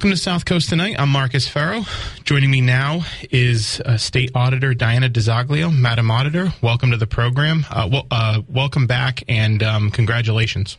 Welcome 0.00 0.12
to 0.12 0.16
South 0.16 0.46
Coast 0.46 0.70
Tonight. 0.70 0.96
I'm 0.98 1.10
Marcus 1.10 1.46
Ferro. 1.46 1.82
Joining 2.24 2.50
me 2.50 2.62
now 2.62 3.02
is 3.30 3.82
uh, 3.84 3.98
State 3.98 4.30
Auditor 4.34 4.72
Diana 4.72 5.10
DiZoglio. 5.10 5.70
Madam 5.70 6.10
Auditor, 6.10 6.54
welcome 6.62 6.92
to 6.92 6.96
the 6.96 7.06
program. 7.06 7.66
Uh, 7.68 7.86
well, 7.92 8.06
uh, 8.10 8.40
welcome 8.48 8.86
back 8.86 9.22
and 9.28 9.62
um, 9.62 9.90
congratulations. 9.90 10.78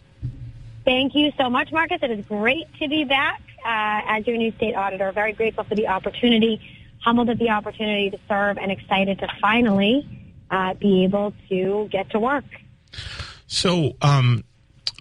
Thank 0.85 1.13
you 1.13 1.31
so 1.37 1.51
much, 1.51 1.71
Marcus. 1.71 1.99
It 2.01 2.09
is 2.09 2.25
great 2.25 2.65
to 2.79 2.87
be 2.87 3.03
back 3.03 3.43
uh, 3.63 4.01
as 4.07 4.25
your 4.25 4.37
new 4.37 4.51
State 4.53 4.73
Auditor. 4.73 5.11
Very 5.11 5.33
grateful 5.33 5.65
for 5.65 5.75
the 5.75 5.87
opportunity, 5.87 6.59
humbled 6.97 7.29
at 7.29 7.37
the 7.37 7.51
opportunity 7.51 8.09
to 8.09 8.17
serve, 8.27 8.57
and 8.57 8.71
excited 8.71 9.19
to 9.19 9.27
finally 9.39 10.33
uh, 10.49 10.73
be 10.73 11.03
able 11.03 11.35
to 11.47 11.87
get 11.91 12.09
to 12.09 12.19
work. 12.19 12.45
So, 13.45 13.97
um, 14.01 14.45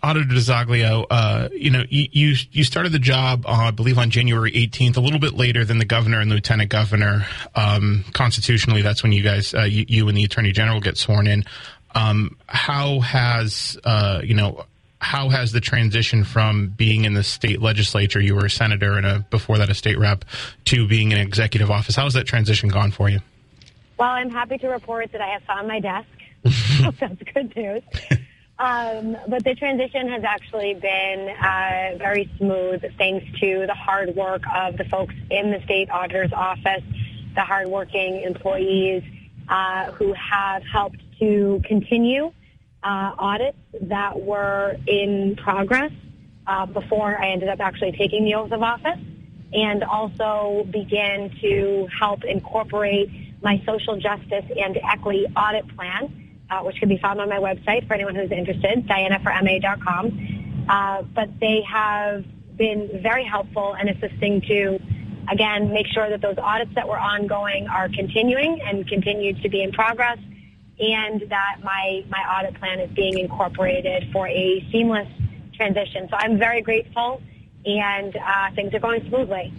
Auditor 0.03 0.35
DiZoglio, 0.35 1.07
uh, 1.11 1.49
you 1.53 1.71
know, 1.71 1.85
you, 1.89 2.35
you 2.53 2.65
started 2.65 2.93
the 2.93 2.99
job, 2.99 3.45
uh, 3.47 3.51
I 3.51 3.71
believe, 3.71 3.99
on 3.99 4.11
January 4.11 4.51
18th, 4.53 4.97
a 4.97 5.01
little 5.01 5.19
bit 5.19 5.35
later 5.35 5.65
than 5.65 5.79
the 5.79 5.85
governor 5.85 6.21
and 6.21 6.31
lieutenant 6.31 6.71
governor. 6.71 7.27
Um, 7.55 8.05
constitutionally, 8.13 8.83
that's 8.83 9.03
when 9.03 9.13
you 9.13 9.23
guys, 9.23 9.55
uh, 9.55 9.63
you, 9.63 9.85
you, 9.89 10.09
and 10.09 10.17
the 10.17 10.25
attorney 10.25 10.53
general 10.53 10.81
get 10.81 10.97
sworn 10.97 11.27
in. 11.27 11.45
Um, 11.95 12.37
how 12.47 13.01
has, 13.01 13.79
uh, 13.85 14.21
you 14.25 14.35
know, 14.35 14.65
how 15.01 15.29
has 15.29 15.53
the 15.53 15.61
transition 15.61 16.25
from 16.25 16.69
being 16.69 17.05
in 17.05 17.15
the 17.15 17.23
state 17.23 17.61
legislature, 17.61 18.21
you 18.21 18.35
were 18.35 18.47
a 18.47 18.51
senator 18.51 18.97
and 18.97 19.07
a, 19.07 19.21
before 19.31 19.59
that 19.59 19.69
a 19.69 19.75
state 19.75 19.99
rep, 19.99 20.25
to 20.67 20.87
being 20.87 21.13
in 21.13 21.19
executive 21.19 21.71
office, 21.71 21.97
how 21.97 22.05
has 22.05 22.15
that 22.15 22.27
transition 22.27 22.69
gone 22.69 22.91
for 22.91 23.09
you? 23.09 23.21
Well, 23.99 24.11
I'm 24.11 24.31
happy 24.31 24.57
to 24.59 24.69
report 24.69 25.13
that 25.13 25.21
I 25.21 25.29
have 25.29 25.43
found 25.43 25.69
my 25.69 25.81
desk. 25.81 26.09
that's 27.01 27.23
good 27.35 27.55
news. 27.55 27.83
Um, 28.61 29.17
but 29.27 29.43
the 29.43 29.55
transition 29.55 30.11
has 30.11 30.23
actually 30.23 30.75
been 30.75 31.31
uh, 31.31 31.97
very 31.97 32.31
smooth 32.37 32.85
thanks 32.99 33.25
to 33.41 33.65
the 33.67 33.73
hard 33.75 34.15
work 34.15 34.43
of 34.55 34.77
the 34.77 34.85
folks 34.85 35.15
in 35.31 35.51
the 35.51 35.63
state 35.65 35.89
auditor's 35.91 36.31
office, 36.35 36.83
the 37.35 37.41
hardworking 37.41 38.21
employees 38.21 39.03
uh, 39.49 39.93
who 39.93 40.13
have 40.13 40.63
helped 40.71 40.99
to 41.21 41.63
continue 41.65 42.27
uh, 42.83 43.15
audits 43.19 43.57
that 43.81 44.21
were 44.21 44.77
in 44.87 45.37
progress 45.37 45.93
uh, 46.47 46.67
before 46.67 47.19
I 47.19 47.31
ended 47.31 47.49
up 47.49 47.61
actually 47.61 47.93
taking 47.93 48.27
the 48.27 48.35
oath 48.35 48.53
of 48.53 48.63
office, 48.63 49.01
and 49.55 49.83
also 49.85 50.67
began 50.71 51.31
to 51.41 51.89
help 51.99 52.25
incorporate 52.25 53.09
my 53.43 53.63
social 53.65 53.97
justice 53.99 54.45
and 54.55 54.79
equity 54.85 55.25
audit 55.35 55.67
plan 55.75 56.20
uh, 56.51 56.61
which 56.61 56.77
can 56.77 56.89
be 56.89 56.99
found 56.99 57.21
on 57.21 57.29
my 57.29 57.39
website 57.39 57.87
for 57.87 57.95
anyone 57.95 58.15
who's 58.15 58.31
interested, 58.31 58.87
dianaforma.com. 58.87 60.67
Uh, 60.69 61.03
but 61.15 61.29
they 61.41 61.63
have 61.63 62.25
been 62.57 63.01
very 63.03 63.25
helpful 63.25 63.75
in 63.81 63.89
assisting 63.89 64.41
to, 64.43 64.79
again, 65.31 65.73
make 65.73 65.87
sure 65.87 66.11
that 66.11 66.21
those 66.21 66.37
audits 66.39 66.75
that 66.75 66.87
were 66.87 66.99
ongoing 66.99 67.67
are 67.69 67.89
continuing 67.89 68.61
and 68.63 68.87
continue 68.87 69.33
to 69.43 69.49
be 69.49 69.63
in 69.63 69.73
progress, 69.73 70.19
and 70.79 71.23
that 71.29 71.57
my, 71.63 72.05
my 72.09 72.39
audit 72.39 72.59
plan 72.59 72.81
is 72.81 72.91
being 72.93 73.19
incorporated 73.19 74.11
for 74.13 74.29
a 74.29 74.67
seamless 74.71 75.09
transition. 75.55 76.09
So 76.11 76.17
I'm 76.17 76.39
very 76.39 76.63
grateful, 76.63 77.21
and 77.65 78.17
uh, 78.17 78.51
things 78.55 78.75
are 78.75 78.81
going 78.81 79.07
smoothly. 79.09 79.53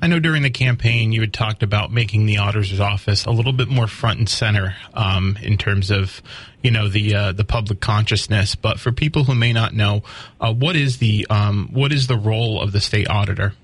I 0.00 0.06
know 0.06 0.20
during 0.20 0.42
the 0.42 0.50
campaign 0.50 1.10
you 1.10 1.20
had 1.20 1.32
talked 1.32 1.62
about 1.62 1.92
making 1.92 2.26
the 2.26 2.38
auditor's 2.38 2.78
office 2.78 3.24
a 3.24 3.30
little 3.30 3.52
bit 3.52 3.68
more 3.68 3.88
front 3.88 4.20
and 4.20 4.28
center 4.28 4.76
um, 4.94 5.36
in 5.42 5.58
terms 5.58 5.90
of 5.90 6.22
you 6.62 6.70
know 6.70 6.88
the 6.88 7.14
uh, 7.14 7.32
the 7.32 7.44
public 7.44 7.80
consciousness. 7.80 8.54
But 8.54 8.78
for 8.78 8.92
people 8.92 9.24
who 9.24 9.34
may 9.34 9.52
not 9.52 9.74
know, 9.74 10.02
uh, 10.40 10.52
what 10.52 10.76
is 10.76 10.98
the 10.98 11.26
um, 11.30 11.70
what 11.72 11.92
is 11.92 12.06
the 12.06 12.16
role 12.16 12.60
of 12.60 12.70
the 12.70 12.80
state 12.80 13.08
auditor? 13.08 13.54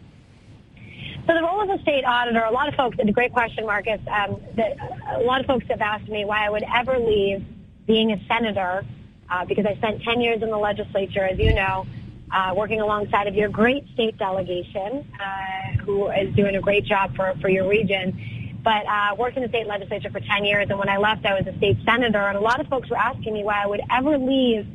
So 1.27 1.33
the 1.33 1.43
role 1.43 1.63
of 1.63 1.69
the 1.69 1.83
state 1.83 2.05
auditor, 2.05 2.45
a 2.45 2.51
lot 2.51 2.69
of 2.69 2.75
folks, 2.75 2.97
it's 2.99 3.09
a 3.09 3.13
great 3.13 3.33
question, 3.33 3.65
Marcus. 3.65 4.01
Um, 4.09 4.41
the, 4.57 4.77
a 5.17 5.23
lot 5.23 5.41
of 5.41 5.47
folks 5.47 5.65
have 5.71 5.81
asked 5.81 6.09
me 6.09 6.25
why 6.25 6.45
I 6.45 6.51
would 6.51 6.65
ever 6.75 6.99
leave 6.99 7.43
being 7.87 8.13
a 8.13 8.21
senator 8.27 8.85
uh, 9.31 9.45
because 9.47 9.65
I 9.65 9.75
spent 9.77 10.03
10 10.03 10.21
years 10.21 10.43
in 10.43 10.51
the 10.51 10.59
legislature, 10.59 11.25
as 11.25 11.39
you 11.39 11.55
know, 11.55 11.87
uh, 12.31 12.53
working 12.57 12.81
alongside 12.81 13.27
of 13.27 13.35
your 13.35 13.49
great 13.49 13.85
state 13.95 14.19
delegation, 14.19 15.07
uh, 15.21 15.83
who 15.85 16.09
is 16.11 16.35
doing 16.35 16.57
a 16.57 16.61
great 16.61 16.85
job 16.85 17.15
for, 17.15 17.35
for 17.41 17.49
your 17.49 17.69
region. 17.69 18.61
But 18.63 18.87
uh, 18.87 19.15
worked 19.19 19.37
in 19.37 19.43
the 19.43 19.49
state 19.49 19.67
legislature 19.67 20.11
for 20.11 20.21
10 20.21 20.45
years, 20.45 20.67
and 20.71 20.79
when 20.79 20.89
I 20.89 20.97
left, 20.97 21.27
I 21.27 21.35
was 21.35 21.47
a 21.47 21.57
state 21.59 21.77
senator. 21.85 22.21
And 22.21 22.37
a 22.37 22.41
lot 22.41 22.61
of 22.61 22.67
folks 22.69 22.89
were 22.89 22.97
asking 22.97 23.35
me 23.35 23.45
why 23.45 23.63
I 23.63 23.67
would 23.67 23.83
ever 23.91 24.17
leave 24.17 24.67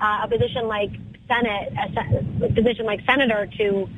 uh, 0.00 0.20
a 0.24 0.28
position 0.28 0.66
like 0.66 0.90
Senate, 1.28 1.72
a, 1.76 2.46
a 2.46 2.52
position 2.52 2.86
like 2.86 3.00
senator, 3.06 3.46
to 3.58 3.88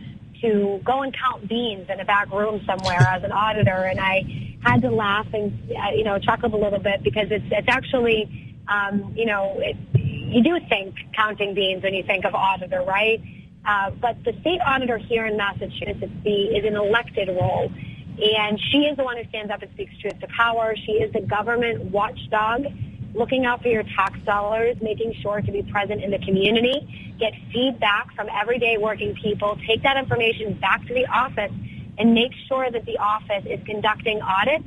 to 0.42 0.80
go 0.84 1.02
and 1.02 1.16
count 1.16 1.48
beans 1.48 1.88
in 1.88 1.98
a 1.98 2.04
back 2.04 2.30
room 2.30 2.60
somewhere 2.66 3.00
as 3.00 3.22
an 3.24 3.32
auditor. 3.32 3.84
And 3.84 3.98
I 3.98 4.58
had 4.62 4.82
to 4.82 4.90
laugh 4.90 5.26
and 5.32 5.52
uh, 5.70 5.90
you 5.94 6.04
know 6.04 6.18
chuckle 6.18 6.54
a 6.54 6.60
little 6.60 6.78
bit 6.78 7.02
because 7.02 7.28
it's 7.30 7.44
it's 7.50 7.68
actually 7.68 8.56
um, 8.68 9.12
you 9.16 9.26
know 9.26 9.58
it, 9.60 9.76
you 10.26 10.42
do 10.42 10.58
think 10.68 10.94
counting 11.14 11.54
beans 11.54 11.82
when 11.82 11.94
you 11.94 12.02
think 12.02 12.24
of 12.24 12.34
auditor, 12.34 12.82
right? 12.82 13.22
Uh, 13.64 13.90
but 13.90 14.22
the 14.24 14.32
state 14.40 14.60
auditor 14.64 14.98
here 14.98 15.26
in 15.26 15.36
Massachusetts 15.36 16.12
is 16.24 16.64
an 16.64 16.76
elected 16.76 17.28
role. 17.28 17.70
And 18.18 18.60
she 18.70 18.78
is 18.78 18.96
the 18.96 19.04
one 19.04 19.16
who 19.16 19.24
stands 19.28 19.52
up 19.52 19.62
and 19.62 19.70
speaks 19.72 19.92
truth 20.00 20.18
to 20.20 20.26
power. 20.28 20.74
She 20.76 20.92
is 20.92 21.12
the 21.12 21.20
government 21.20 21.84
watchdog, 21.90 22.66
looking 23.14 23.44
out 23.44 23.62
for 23.62 23.68
your 23.68 23.82
tax 23.82 24.18
dollars, 24.24 24.76
making 24.80 25.14
sure 25.20 25.40
to 25.40 25.52
be 25.52 25.62
present 25.62 26.02
in 26.02 26.10
the 26.10 26.18
community, 26.18 27.14
get 27.18 27.32
feedback 27.52 28.14
from 28.14 28.28
everyday 28.30 28.78
working 28.78 29.14
people, 29.16 29.58
take 29.66 29.82
that 29.82 29.96
information 29.96 30.54
back 30.54 30.86
to 30.86 30.94
the 30.94 31.06
office, 31.06 31.52
and 31.98 32.14
make 32.14 32.32
sure 32.48 32.70
that 32.70 32.84
the 32.84 32.98
office 32.98 33.44
is 33.46 33.60
conducting 33.64 34.20
audits 34.22 34.64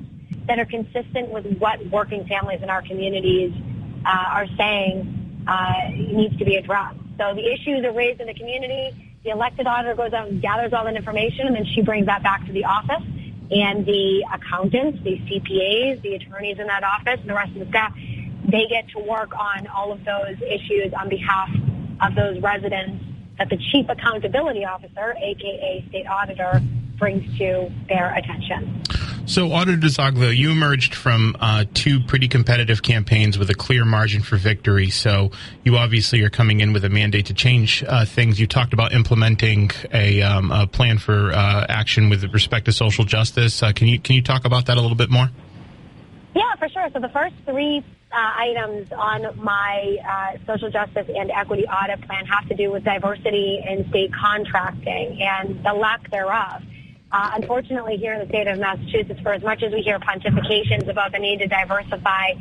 that 0.48 0.60
are 0.60 0.66
consistent 0.66 1.30
with 1.30 1.46
what 1.58 1.86
working 1.88 2.26
families 2.28 2.62
in 2.62 2.70
our 2.70 2.82
communities 2.82 3.54
uh, 4.06 4.10
are 4.10 4.48
saying 4.58 5.19
uh, 5.50 5.90
needs 5.90 6.38
to 6.38 6.46
be 6.46 6.56
addressed. 6.56 7.00
So 7.18 7.34
the 7.34 7.52
issues 7.52 7.84
are 7.84 7.92
raised 7.92 8.22
in 8.22 8.28
the 8.28 8.34
community. 8.34 9.18
The 9.24 9.32
elected 9.32 9.68
auditor 9.68 9.96
goes 9.96 10.14
out 10.14 10.30
and 10.30 10.42
gathers 10.42 10.72
all 10.74 10.86
that 10.86 10.96
information, 10.96 11.48
and 11.48 11.56
then 11.56 11.66
she 11.66 11.82
brings 11.82 12.06
that 12.06 12.22
back 12.24 12.46
to 12.46 12.54
the 12.54 12.66
office. 12.66 13.04
And 13.52 13.84
the 13.86 14.26
accountants, 14.32 15.04
the 15.04 15.18
CPAs, 15.18 16.02
the 16.04 16.14
attorneys 16.14 16.60
in 16.60 16.68
that 16.68 16.84
office, 16.84 17.20
and 17.20 17.30
the 17.30 17.34
rest 17.34 17.52
of 17.54 17.60
the 17.60 17.68
staff, 17.70 17.94
they 18.46 18.68
get 18.70 18.88
to 18.90 19.00
work 19.00 19.32
on 19.38 19.68
all 19.68 19.92
of 19.92 20.06
those 20.06 20.38
issues 20.42 20.94
on 20.94 21.10
behalf 21.10 21.50
of 22.02 22.16
those 22.16 22.40
residents 22.42 23.04
that 23.40 23.50
the 23.50 23.58
Chief 23.58 23.88
Accountability 23.90 24.66
Officer, 24.66 25.16
aka 25.20 25.84
State 25.90 26.08
Auditor, 26.08 26.62
brings 27.00 27.26
to 27.40 27.72
their 27.88 28.14
attention. 28.14 28.84
So, 29.30 29.52
Auditor 29.54 29.78
DiZoglio, 29.78 30.36
you 30.36 30.50
emerged 30.50 30.96
from 30.96 31.38
uh, 31.40 31.66
two 31.76 32.00
pretty 32.00 32.28
competitive 32.28 32.82
campaigns 32.82 33.38
with 33.38 33.52
a 33.52 33.54
clear 33.54 33.86
margin 33.86 34.24
for 34.24 34.38
victory. 34.38 34.90
So, 34.90 35.30
you 35.64 35.78
obviously 35.78 36.24
are 36.24 36.32
coming 36.32 36.62
in 36.62 36.74
with 36.74 36.84
a 36.84 36.90
mandate 36.90 37.28
to 37.28 37.36
change 37.36 37.84
uh, 37.88 38.06
things. 38.06 38.40
You 38.40 38.48
talked 38.48 38.74
about 38.74 38.92
implementing 38.92 39.70
a, 39.94 40.24
um, 40.24 40.52
a 40.52 40.66
plan 40.66 40.98
for 40.98 41.32
uh, 41.32 41.68
action 41.70 42.10
with 42.10 42.24
respect 42.34 42.66
to 42.66 42.72
social 42.72 43.06
justice. 43.06 43.62
Uh, 43.62 43.72
can 43.72 43.88
you 43.88 44.00
can 44.00 44.16
you 44.16 44.24
talk 44.24 44.46
about 44.46 44.66
that 44.66 44.78
a 44.78 44.82
little 44.82 44.98
bit 44.98 45.12
more? 45.12 45.30
Yeah, 46.34 46.56
for 46.56 46.68
sure. 46.68 46.90
So, 46.92 47.00
the 47.00 47.10
first 47.10 47.36
three 47.46 47.84
uh, 48.12 48.32
items 48.36 48.92
on 48.92 49.28
my 49.38 49.98
uh, 50.10 50.38
social 50.48 50.72
justice 50.72 51.06
and 51.08 51.30
equity 51.30 51.68
audit 51.68 52.02
plan 52.02 52.26
have 52.26 52.50
to 52.50 52.56
do 52.56 52.72
with 52.72 52.84
diversity 52.84 53.64
in 53.64 53.88
state 53.90 54.12
contracting 54.12 55.22
and 55.22 55.64
the 55.64 55.74
lack 55.74 56.10
thereof. 56.10 56.64
Uh, 57.12 57.32
unfortunately, 57.36 57.98
here 57.98 58.14
in 58.14 58.20
the 58.20 58.28
state 58.28 58.48
of 58.48 58.60
Massachusetts, 58.60 59.20
for 59.22 59.34
as 59.34 59.42
much 59.42 59.64
as 59.64 59.74
we 59.74 59.82
hear 59.82 60.00
pontifications 60.00 60.88
about 60.88 61.12
the 61.12 61.18
need 61.18 61.40
to 61.40 61.48
diversify 61.48 62.34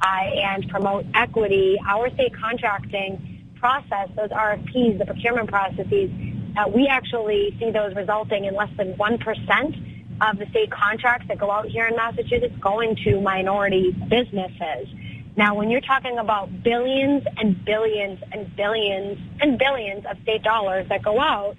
uh, 0.00 0.06
and 0.06 0.66
promote 0.70 1.04
equity, 1.14 1.76
our 1.86 2.08
state 2.14 2.34
contracting 2.34 3.44
process, 3.56 4.08
those 4.16 4.30
RFPs, 4.30 4.98
the 4.98 5.04
procurement 5.04 5.48
processes, 5.50 6.10
uh, 6.56 6.68
we 6.68 6.86
actually 6.86 7.54
see 7.58 7.70
those 7.70 7.94
resulting 7.94 8.46
in 8.46 8.54
less 8.54 8.70
than 8.78 8.94
1% 8.94 10.20
of 10.22 10.38
the 10.38 10.46
state 10.50 10.70
contracts 10.70 11.26
that 11.28 11.38
go 11.38 11.50
out 11.50 11.66
here 11.66 11.86
in 11.86 11.96
Massachusetts 11.96 12.54
going 12.60 12.96
to 13.04 13.20
minority 13.20 13.90
businesses. 14.08 14.88
Now, 15.36 15.54
when 15.54 15.68
you're 15.68 15.80
talking 15.80 16.18
about 16.18 16.62
billions 16.62 17.24
and 17.36 17.62
billions 17.64 18.20
and 18.32 18.54
billions 18.56 19.18
and 19.40 19.58
billions 19.58 20.04
of 20.06 20.16
state 20.22 20.42
dollars 20.44 20.88
that 20.88 21.02
go 21.02 21.20
out, 21.20 21.56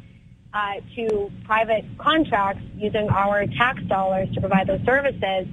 uh, 0.56 0.80
to 0.96 1.30
private 1.44 1.84
contracts 1.98 2.64
using 2.78 3.10
our 3.10 3.46
tax 3.46 3.84
dollars 3.84 4.32
to 4.34 4.40
provide 4.40 4.66
those 4.68 4.80
services, 4.86 5.46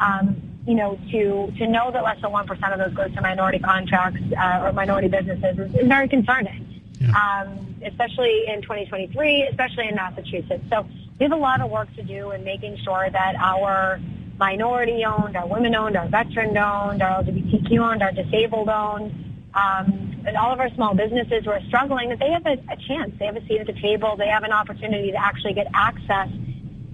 um, 0.00 0.36
you 0.66 0.74
know, 0.74 0.98
to 1.12 1.52
to 1.58 1.66
know 1.68 1.92
that 1.92 2.02
less 2.02 2.20
than 2.20 2.32
one 2.32 2.44
percent 2.44 2.72
of 2.72 2.80
those 2.80 2.92
goes 2.92 3.14
to 3.14 3.20
minority 3.20 3.60
contracts 3.60 4.20
uh, 4.36 4.64
or 4.64 4.72
minority 4.72 5.06
businesses 5.06 5.56
is, 5.58 5.74
is 5.76 5.86
very 5.86 6.08
concerning, 6.08 6.82
yeah. 7.00 7.44
um, 7.46 7.76
especially 7.86 8.44
in 8.48 8.62
2023, 8.62 9.44
especially 9.44 9.86
in 9.86 9.94
Massachusetts. 9.94 10.64
So 10.68 10.86
we 11.20 11.24
have 11.24 11.32
a 11.32 11.36
lot 11.36 11.60
of 11.60 11.70
work 11.70 11.94
to 11.94 12.02
do 12.02 12.32
in 12.32 12.42
making 12.42 12.78
sure 12.78 13.08
that 13.08 13.36
our 13.36 14.00
minority 14.38 15.04
owned, 15.04 15.36
our 15.36 15.46
women 15.46 15.76
owned, 15.76 15.96
our 15.96 16.08
veteran 16.08 16.58
owned, 16.58 17.00
our 17.00 17.22
LGBTQ 17.22 17.78
owned, 17.78 18.02
our 18.02 18.10
disabled 18.10 18.68
owned 18.68 19.14
um, 19.54 20.11
and 20.26 20.36
all 20.36 20.52
of 20.52 20.60
our 20.60 20.70
small 20.74 20.94
businesses 20.94 21.44
who 21.44 21.50
are 21.50 21.62
struggling, 21.68 22.08
that 22.10 22.18
they 22.18 22.30
have 22.30 22.46
a, 22.46 22.56
a 22.72 22.76
chance. 22.88 23.12
They 23.18 23.26
have 23.26 23.36
a 23.36 23.46
seat 23.46 23.60
at 23.60 23.66
the 23.66 23.80
table. 23.80 24.16
They 24.16 24.28
have 24.28 24.44
an 24.44 24.52
opportunity 24.52 25.10
to 25.10 25.16
actually 25.16 25.54
get 25.54 25.66
access 25.74 26.28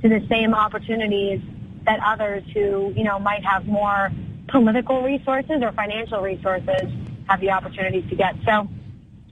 to 0.02 0.08
the 0.08 0.24
same 0.28 0.54
opportunities 0.54 1.40
that 1.84 2.00
others 2.04 2.44
who, 2.52 2.92
you 2.96 3.04
know, 3.04 3.18
might 3.18 3.44
have 3.44 3.66
more 3.66 4.10
political 4.48 5.02
resources 5.02 5.62
or 5.62 5.72
financial 5.72 6.20
resources 6.20 6.90
have 7.28 7.40
the 7.40 7.50
opportunities 7.50 8.08
to 8.08 8.16
get. 8.16 8.34
So 8.44 8.68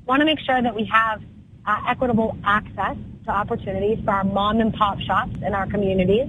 want 0.06 0.20
to 0.20 0.26
make 0.26 0.40
sure 0.40 0.60
that 0.60 0.74
we 0.74 0.84
have 0.86 1.22
uh, 1.66 1.82
equitable 1.88 2.36
access 2.44 2.96
to 3.24 3.30
opportunities 3.30 3.98
for 4.04 4.12
our 4.12 4.24
mom 4.24 4.60
and 4.60 4.72
pop 4.72 5.00
shops 5.00 5.36
in 5.42 5.54
our 5.54 5.66
communities. 5.66 6.28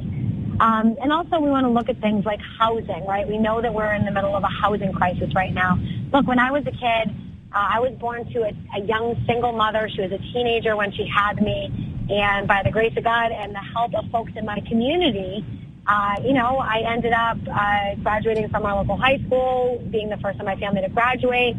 Um, 0.60 0.98
and 1.00 1.14
also 1.14 1.40
we 1.40 1.52
want 1.52 1.66
to 1.66 1.70
look 1.70 1.90
at 1.90 2.02
things 2.02 2.26
like 2.26 2.40
housing, 2.58 3.06
right? 3.06 3.28
We 3.28 3.38
know 3.38 3.62
that 3.62 3.74
we're 3.74 3.94
in 3.94 4.06
the 4.06 4.12
middle 4.12 4.36
of 4.36 4.44
a 4.44 4.48
housing 4.48 4.92
crisis 4.92 5.34
right 5.36 5.54
now. 5.54 5.78
Look, 6.12 6.26
when 6.26 6.40
I 6.40 6.52
was 6.52 6.66
a 6.66 6.72
kid, 6.72 7.14
uh, 7.58 7.70
I 7.74 7.80
was 7.80 7.92
born 7.98 8.32
to 8.34 8.44
a, 8.44 8.54
a 8.78 8.82
young 8.86 9.16
single 9.26 9.52
mother. 9.52 9.90
She 9.90 10.02
was 10.02 10.12
a 10.12 10.20
teenager 10.32 10.76
when 10.76 10.92
she 10.92 11.08
had 11.08 11.42
me. 11.42 12.06
And 12.08 12.48
by 12.48 12.62
the 12.64 12.70
grace 12.70 12.96
of 12.96 13.04
God 13.04 13.32
and 13.32 13.54
the 13.54 13.66
help 13.74 13.96
of 13.96 14.06
folks 14.12 14.32
in 14.36 14.46
my 14.46 14.60
community, 14.68 15.44
uh, 15.88 16.18
you 16.24 16.34
know, 16.34 16.58
I 16.58 16.84
ended 16.86 17.14
up 17.14 17.38
uh, 17.52 17.96
graduating 18.04 18.50
from 18.50 18.64
our 18.64 18.76
local 18.76 18.96
high 18.96 19.18
school, 19.26 19.84
being 19.90 20.10
the 20.10 20.18
first 20.18 20.40
in 20.40 20.46
my 20.46 20.56
family 20.58 20.82
to 20.82 20.90
graduate, 20.90 21.56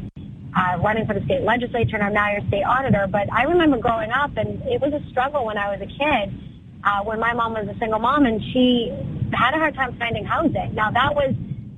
uh, 0.57 0.79
running 0.79 1.05
for 1.05 1.15
the 1.15 1.25
state 1.25 1.43
legislature, 1.43 1.97
and 1.97 2.05
I'm 2.05 2.15
now 2.15 2.31
your 2.31 2.47
state 2.47 2.63
auditor. 2.63 3.09
But 3.11 3.33
I 3.33 3.43
remember 3.45 3.79
growing 3.79 4.13
up, 4.13 4.37
and 4.37 4.63
it 4.69 4.81
was 4.81 4.93
a 4.93 5.03
struggle 5.11 5.47
when 5.47 5.59
I 5.59 5.77
was 5.77 5.81
a 5.81 5.87
kid 5.87 6.33
uh, 6.85 7.03
when 7.03 7.19
my 7.19 7.33
mom 7.33 7.55
was 7.55 7.67
a 7.67 7.77
single 7.81 7.99
mom, 7.99 8.25
and 8.25 8.41
she 8.53 8.93
had 9.33 9.55
a 9.55 9.59
hard 9.59 9.75
time 9.75 9.97
finding 9.99 10.25
housing. 10.25 10.75
Now, 10.75 10.93
that 10.93 11.17
was 11.17 11.35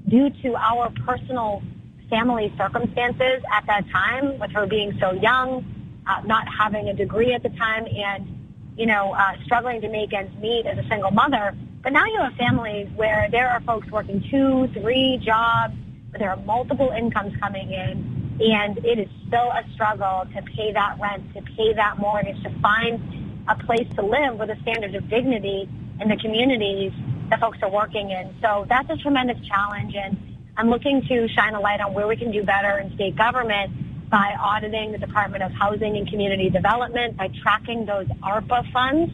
due 0.09 0.29
to 0.43 0.57
our 0.57 0.91
personal 1.07 1.63
family 2.11 2.53
circumstances 2.59 3.43
at 3.51 3.65
that 3.67 3.89
time, 3.91 4.39
with 4.39 4.51
her 4.51 4.67
being 4.67 4.99
so 5.01 5.13
young, 5.13 5.65
uh, 6.07 6.21
not 6.27 6.47
having 6.49 6.89
a 6.89 6.95
degree 6.95 7.33
at 7.33 7.43
the 7.43 7.51
time, 7.51 7.87
and 7.87 8.37
you 8.77 8.87
know, 8.87 9.13
uh, 9.13 9.35
struggling 9.45 9.81
to 9.81 9.89
make 9.89 10.13
ends 10.13 10.35
meet 10.41 10.67
as 10.67 10.79
a 10.79 10.89
single 10.89 11.11
mother. 11.11 11.55
But 11.83 11.93
now 11.93 12.05
you 12.07 12.19
have 12.21 12.35
families 12.35 12.89
where 12.97 13.29
there 13.31 13.49
are 13.49 13.61
folks 13.63 13.89
working 13.91 14.23
two, 14.31 14.69
three 14.81 15.19
jobs, 15.23 15.75
there 16.19 16.31
are 16.31 16.37
multiple 16.37 16.91
incomes 16.91 17.37
coming 17.39 17.71
in, 17.71 18.39
and 18.41 18.79
it 18.85 18.99
is 18.99 19.09
still 19.27 19.51
a 19.51 19.63
struggle 19.75 20.27
to 20.35 20.43
pay 20.43 20.73
that 20.73 20.99
rent, 21.01 21.23
to 21.35 21.43
pay 21.43 21.73
that 21.75 21.99
mortgage, 21.99 22.43
to 22.43 22.51
find 22.61 23.01
a 23.49 23.55
place 23.65 23.89
to 23.97 24.03
live 24.03 24.39
with 24.39 24.51
a 24.51 24.61
standard 24.63 24.95
of 24.95 25.09
dignity 25.09 25.69
in 26.01 26.09
the 26.09 26.17
communities 26.17 26.93
that 27.29 27.41
folks 27.41 27.59
are 27.63 27.71
working 27.71 28.11
in. 28.11 28.35
So 28.41 28.67
that's 28.69 28.89
a 28.91 28.97
tremendous 28.97 29.39
challenge, 29.47 29.95
and 29.95 30.17
I'm 30.57 30.69
looking 30.69 31.03
to 31.09 31.29
shine 31.29 31.55
a 31.55 31.61
light 31.61 31.81
on 31.81 31.95
where 31.95 32.07
we 32.07 32.17
can 32.17 32.31
do 32.33 32.43
better 32.43 32.79
in 32.79 32.95
state 32.95 33.17
government 33.17 34.11
by 34.11 34.35
auditing 34.39 34.93
the 34.93 34.99
Department 34.99 35.43
of 35.43 35.53
Housing 35.53 35.97
and 35.97 36.09
Community 36.09 36.51
Development, 36.51 37.17
by 37.17 37.29
tracking 37.43 37.87
those 37.87 38.07
ARPA 38.23 38.71
funds, 38.73 39.13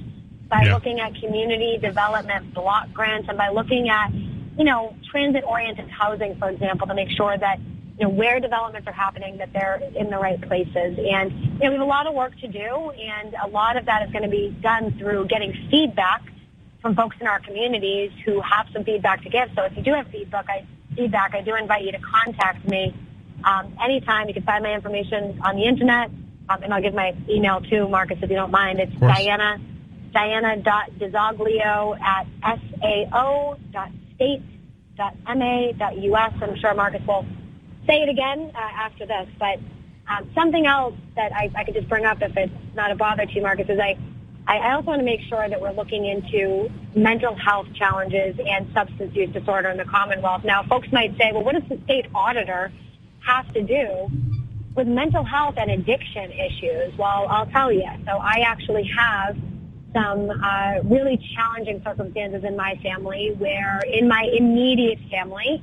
by 0.48 0.62
yeah. 0.62 0.74
looking 0.74 1.00
at 1.00 1.14
community 1.16 1.78
development 1.78 2.54
block 2.54 2.92
grants, 2.92 3.28
and 3.28 3.36
by 3.36 3.50
looking 3.50 3.88
at, 3.90 4.12
you 4.14 4.64
know, 4.64 4.96
transit-oriented 5.10 5.88
housing, 5.90 6.36
for 6.38 6.48
example, 6.48 6.86
to 6.86 6.94
make 6.94 7.10
sure 7.10 7.36
that, 7.36 7.60
you 7.98 8.04
know, 8.04 8.08
where 8.08 8.40
developments 8.40 8.88
are 8.88 8.92
happening, 8.92 9.36
that 9.36 9.52
they're 9.52 9.82
in 9.94 10.08
the 10.08 10.16
right 10.16 10.40
places. 10.40 10.98
And, 10.98 11.30
you 11.32 11.58
know, 11.58 11.70
we 11.70 11.72
have 11.72 11.80
a 11.80 11.84
lot 11.84 12.06
of 12.06 12.14
work 12.14 12.38
to 12.40 12.48
do, 12.48 12.90
and 12.90 13.34
a 13.42 13.48
lot 13.48 13.76
of 13.76 13.84
that 13.86 14.02
is 14.06 14.12
going 14.12 14.24
to 14.24 14.30
be 14.30 14.56
done 14.62 14.96
through 14.98 15.26
getting 15.26 15.52
feedback 15.70 16.22
from 16.80 16.94
folks 16.94 17.16
in 17.20 17.26
our 17.26 17.40
communities 17.40 18.12
who 18.24 18.40
have 18.40 18.66
some 18.72 18.84
feedback 18.84 19.22
to 19.24 19.28
give. 19.28 19.50
So 19.54 19.64
if 19.64 19.76
you 19.76 19.82
do 19.82 19.92
have 19.92 20.06
feedback, 20.08 20.46
I 20.48 20.64
feedback, 20.96 21.34
I 21.34 21.42
do 21.42 21.54
invite 21.54 21.84
you 21.84 21.92
to 21.92 21.98
contact 21.98 22.66
me 22.66 22.94
um, 23.44 23.76
anytime. 23.82 24.28
You 24.28 24.34
can 24.34 24.42
find 24.42 24.64
my 24.64 24.72
information 24.72 25.38
on 25.44 25.56
the 25.56 25.64
internet, 25.64 26.10
um, 26.48 26.62
and 26.62 26.72
I'll 26.72 26.82
give 26.82 26.94
my 26.94 27.14
email 27.28 27.60
too, 27.60 27.88
Marcus, 27.88 28.18
if 28.22 28.30
you 28.30 28.36
don't 28.36 28.50
mind. 28.50 28.80
It's 28.80 28.94
Diana, 28.94 29.60
diana.dizoglio 30.12 32.00
at 32.00 32.26
sao.state.ma.us. 32.42 33.62
I'm 36.42 36.56
sure 36.58 36.74
Marcus 36.74 37.06
will 37.06 37.26
say 37.86 38.02
it 38.02 38.08
again 38.08 38.50
uh, 38.54 38.58
after 38.58 39.06
this, 39.06 39.28
but 39.38 39.60
um, 40.08 40.30
something 40.34 40.66
else 40.66 40.94
that 41.16 41.32
I, 41.32 41.50
I 41.54 41.64
could 41.64 41.74
just 41.74 41.88
bring 41.88 42.04
up 42.04 42.22
if 42.22 42.36
it's 42.36 42.52
not 42.74 42.90
a 42.90 42.94
bother 42.94 43.26
to 43.26 43.32
you, 43.32 43.42
Marcus, 43.42 43.68
is 43.68 43.78
I 43.78 43.96
I 44.48 44.74
also 44.74 44.86
want 44.86 45.00
to 45.00 45.04
make 45.04 45.22
sure 45.28 45.48
that 45.48 45.60
we're 45.60 45.72
looking 45.72 46.06
into 46.06 46.70
mental 46.94 47.34
health 47.34 47.66
challenges 47.74 48.38
and 48.46 48.72
substance 48.72 49.14
use 49.14 49.30
disorder 49.32 49.70
in 49.70 49.76
the 49.76 49.84
Commonwealth. 49.84 50.44
Now, 50.44 50.62
folks 50.62 50.86
might 50.92 51.16
say, 51.18 51.32
well, 51.32 51.42
what 51.42 51.54
does 51.54 51.68
the 51.68 51.82
state 51.84 52.06
auditor 52.14 52.72
have 53.26 53.52
to 53.54 53.62
do 53.62 54.08
with 54.76 54.86
mental 54.86 55.24
health 55.24 55.56
and 55.58 55.70
addiction 55.70 56.30
issues? 56.30 56.96
Well, 56.96 57.26
I'll 57.28 57.46
tell 57.46 57.72
you. 57.72 57.88
So 58.04 58.12
I 58.12 58.44
actually 58.46 58.88
have 58.96 59.36
some 59.92 60.30
uh, 60.30 60.74
really 60.84 61.18
challenging 61.34 61.82
circumstances 61.82 62.44
in 62.44 62.56
my 62.56 62.78
family 62.84 63.34
where 63.38 63.80
in 63.80 64.06
my 64.06 64.30
immediate 64.38 65.00
family, 65.10 65.60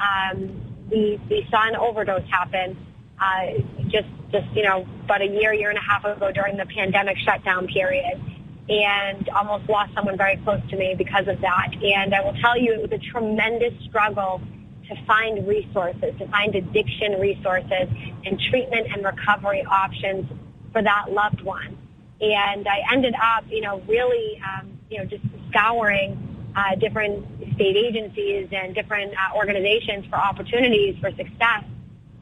um, 0.00 0.60
we 0.90 1.46
saw 1.50 1.68
an 1.68 1.76
overdose 1.76 2.28
happen 2.28 2.76
uh, 3.20 3.46
just 3.88 4.08
just 4.32 4.46
you 4.54 4.62
know 4.62 4.86
about 5.04 5.22
a 5.22 5.26
year, 5.26 5.52
year 5.52 5.70
and 5.70 5.78
a 5.78 5.82
half 5.82 6.04
ago 6.04 6.32
during 6.32 6.56
the 6.56 6.66
pandemic 6.66 7.16
shutdown 7.18 7.66
period, 7.66 8.20
and 8.68 9.28
almost 9.30 9.68
lost 9.68 9.92
someone 9.94 10.16
very 10.16 10.36
close 10.38 10.60
to 10.70 10.76
me 10.76 10.94
because 10.96 11.28
of 11.28 11.40
that. 11.40 11.70
And 11.82 12.14
I 12.14 12.20
will 12.22 12.34
tell 12.40 12.58
you, 12.58 12.74
it 12.74 12.82
was 12.82 12.92
a 12.92 13.10
tremendous 13.12 13.72
struggle 13.84 14.40
to 14.88 15.06
find 15.06 15.46
resources, 15.46 16.14
to 16.18 16.28
find 16.28 16.54
addiction 16.54 17.18
resources 17.20 17.88
and 18.24 18.40
treatment 18.50 18.88
and 18.92 19.04
recovery 19.04 19.64
options 19.64 20.26
for 20.72 20.82
that 20.82 21.10
loved 21.10 21.40
one. 21.40 21.78
And 22.20 22.66
I 22.68 22.80
ended 22.92 23.14
up, 23.14 23.44
you 23.48 23.60
know, 23.60 23.80
really, 23.88 24.40
um, 24.42 24.78
you 24.90 24.98
know, 24.98 25.04
just 25.04 25.24
scouring 25.50 26.52
uh, 26.56 26.74
different 26.76 27.26
state 27.54 27.76
agencies 27.76 28.48
and 28.52 28.74
different 28.74 29.12
uh, 29.12 29.36
organizations 29.36 30.06
for 30.06 30.16
opportunities 30.16 30.96
for 31.00 31.10
success 31.10 31.64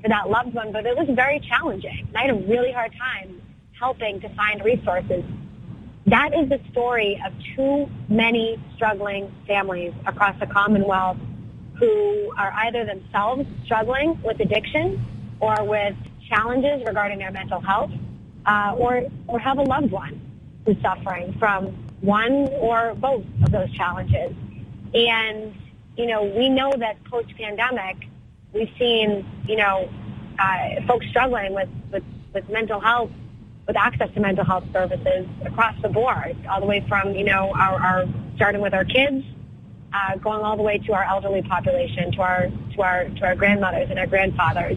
for 0.02 0.08
that 0.08 0.28
loved 0.28 0.54
one, 0.54 0.72
but 0.72 0.84
it 0.86 0.96
was 0.96 1.08
very 1.10 1.40
challenging. 1.40 2.08
I 2.14 2.22
had 2.22 2.30
a 2.30 2.34
really 2.34 2.72
hard 2.72 2.92
time 2.98 3.40
helping 3.78 4.20
to 4.20 4.28
find 4.30 4.62
resources. 4.64 5.24
That 6.06 6.34
is 6.34 6.48
the 6.48 6.60
story 6.70 7.20
of 7.24 7.32
too 7.54 7.88
many 8.08 8.58
struggling 8.74 9.32
families 9.46 9.92
across 10.06 10.38
the 10.40 10.46
Commonwealth 10.46 11.18
who 11.78 12.32
are 12.36 12.52
either 12.64 12.84
themselves 12.84 13.46
struggling 13.64 14.20
with 14.22 14.40
addiction 14.40 15.04
or 15.40 15.64
with 15.64 15.94
challenges 16.28 16.84
regarding 16.84 17.18
their 17.18 17.30
mental 17.30 17.60
health 17.60 17.90
uh, 18.46 18.74
or 18.76 19.04
or 19.26 19.38
have 19.38 19.58
a 19.58 19.62
loved 19.62 19.90
one 19.90 20.20
who's 20.64 20.80
suffering 20.82 21.34
from 21.38 21.66
one 22.00 22.48
or 22.54 22.94
both 22.94 23.24
of 23.44 23.52
those 23.52 23.70
challenges. 23.72 24.34
And 24.94 25.54
you 25.96 26.06
know, 26.06 26.24
we 26.24 26.48
know 26.48 26.72
that 26.78 27.02
post-pandemic, 27.04 28.08
we've 28.52 28.72
seen 28.78 29.26
you 29.46 29.56
know 29.56 29.88
uh, 30.38 30.86
folks 30.86 31.06
struggling 31.08 31.54
with, 31.54 31.68
with 31.92 32.04
with 32.34 32.48
mental 32.48 32.80
health, 32.80 33.10
with 33.66 33.76
access 33.76 34.10
to 34.14 34.20
mental 34.20 34.44
health 34.44 34.64
services 34.72 35.26
across 35.44 35.74
the 35.82 35.88
board, 35.88 36.36
all 36.50 36.60
the 36.60 36.66
way 36.66 36.84
from 36.88 37.14
you 37.14 37.24
know 37.24 37.52
our, 37.54 37.80
our 37.80 38.06
starting 38.36 38.60
with 38.60 38.74
our 38.74 38.84
kids 38.84 39.24
uh, 39.92 40.16
going 40.16 40.42
all 40.42 40.56
the 40.56 40.62
way 40.62 40.78
to 40.78 40.92
our 40.92 41.04
elderly 41.04 41.42
population, 41.42 42.12
to 42.12 42.22
our 42.22 42.48
to 42.74 42.82
our 42.82 43.04
to 43.04 43.24
our 43.24 43.34
grandmothers 43.34 43.88
and 43.90 43.98
our 43.98 44.06
grandfathers. 44.06 44.76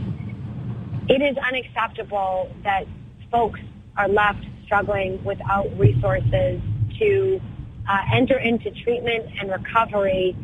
It 1.08 1.22
is 1.22 1.38
unacceptable 1.38 2.52
that 2.64 2.86
folks 3.32 3.60
are 3.98 4.08
left 4.08 4.44
struggling 4.66 5.24
without 5.24 5.68
resources 5.78 6.60
to 7.00 7.42
uh, 7.88 8.02
enter 8.14 8.38
into 8.40 8.72
treatment 8.72 9.26
and 9.40 9.50
recovery 9.52 10.36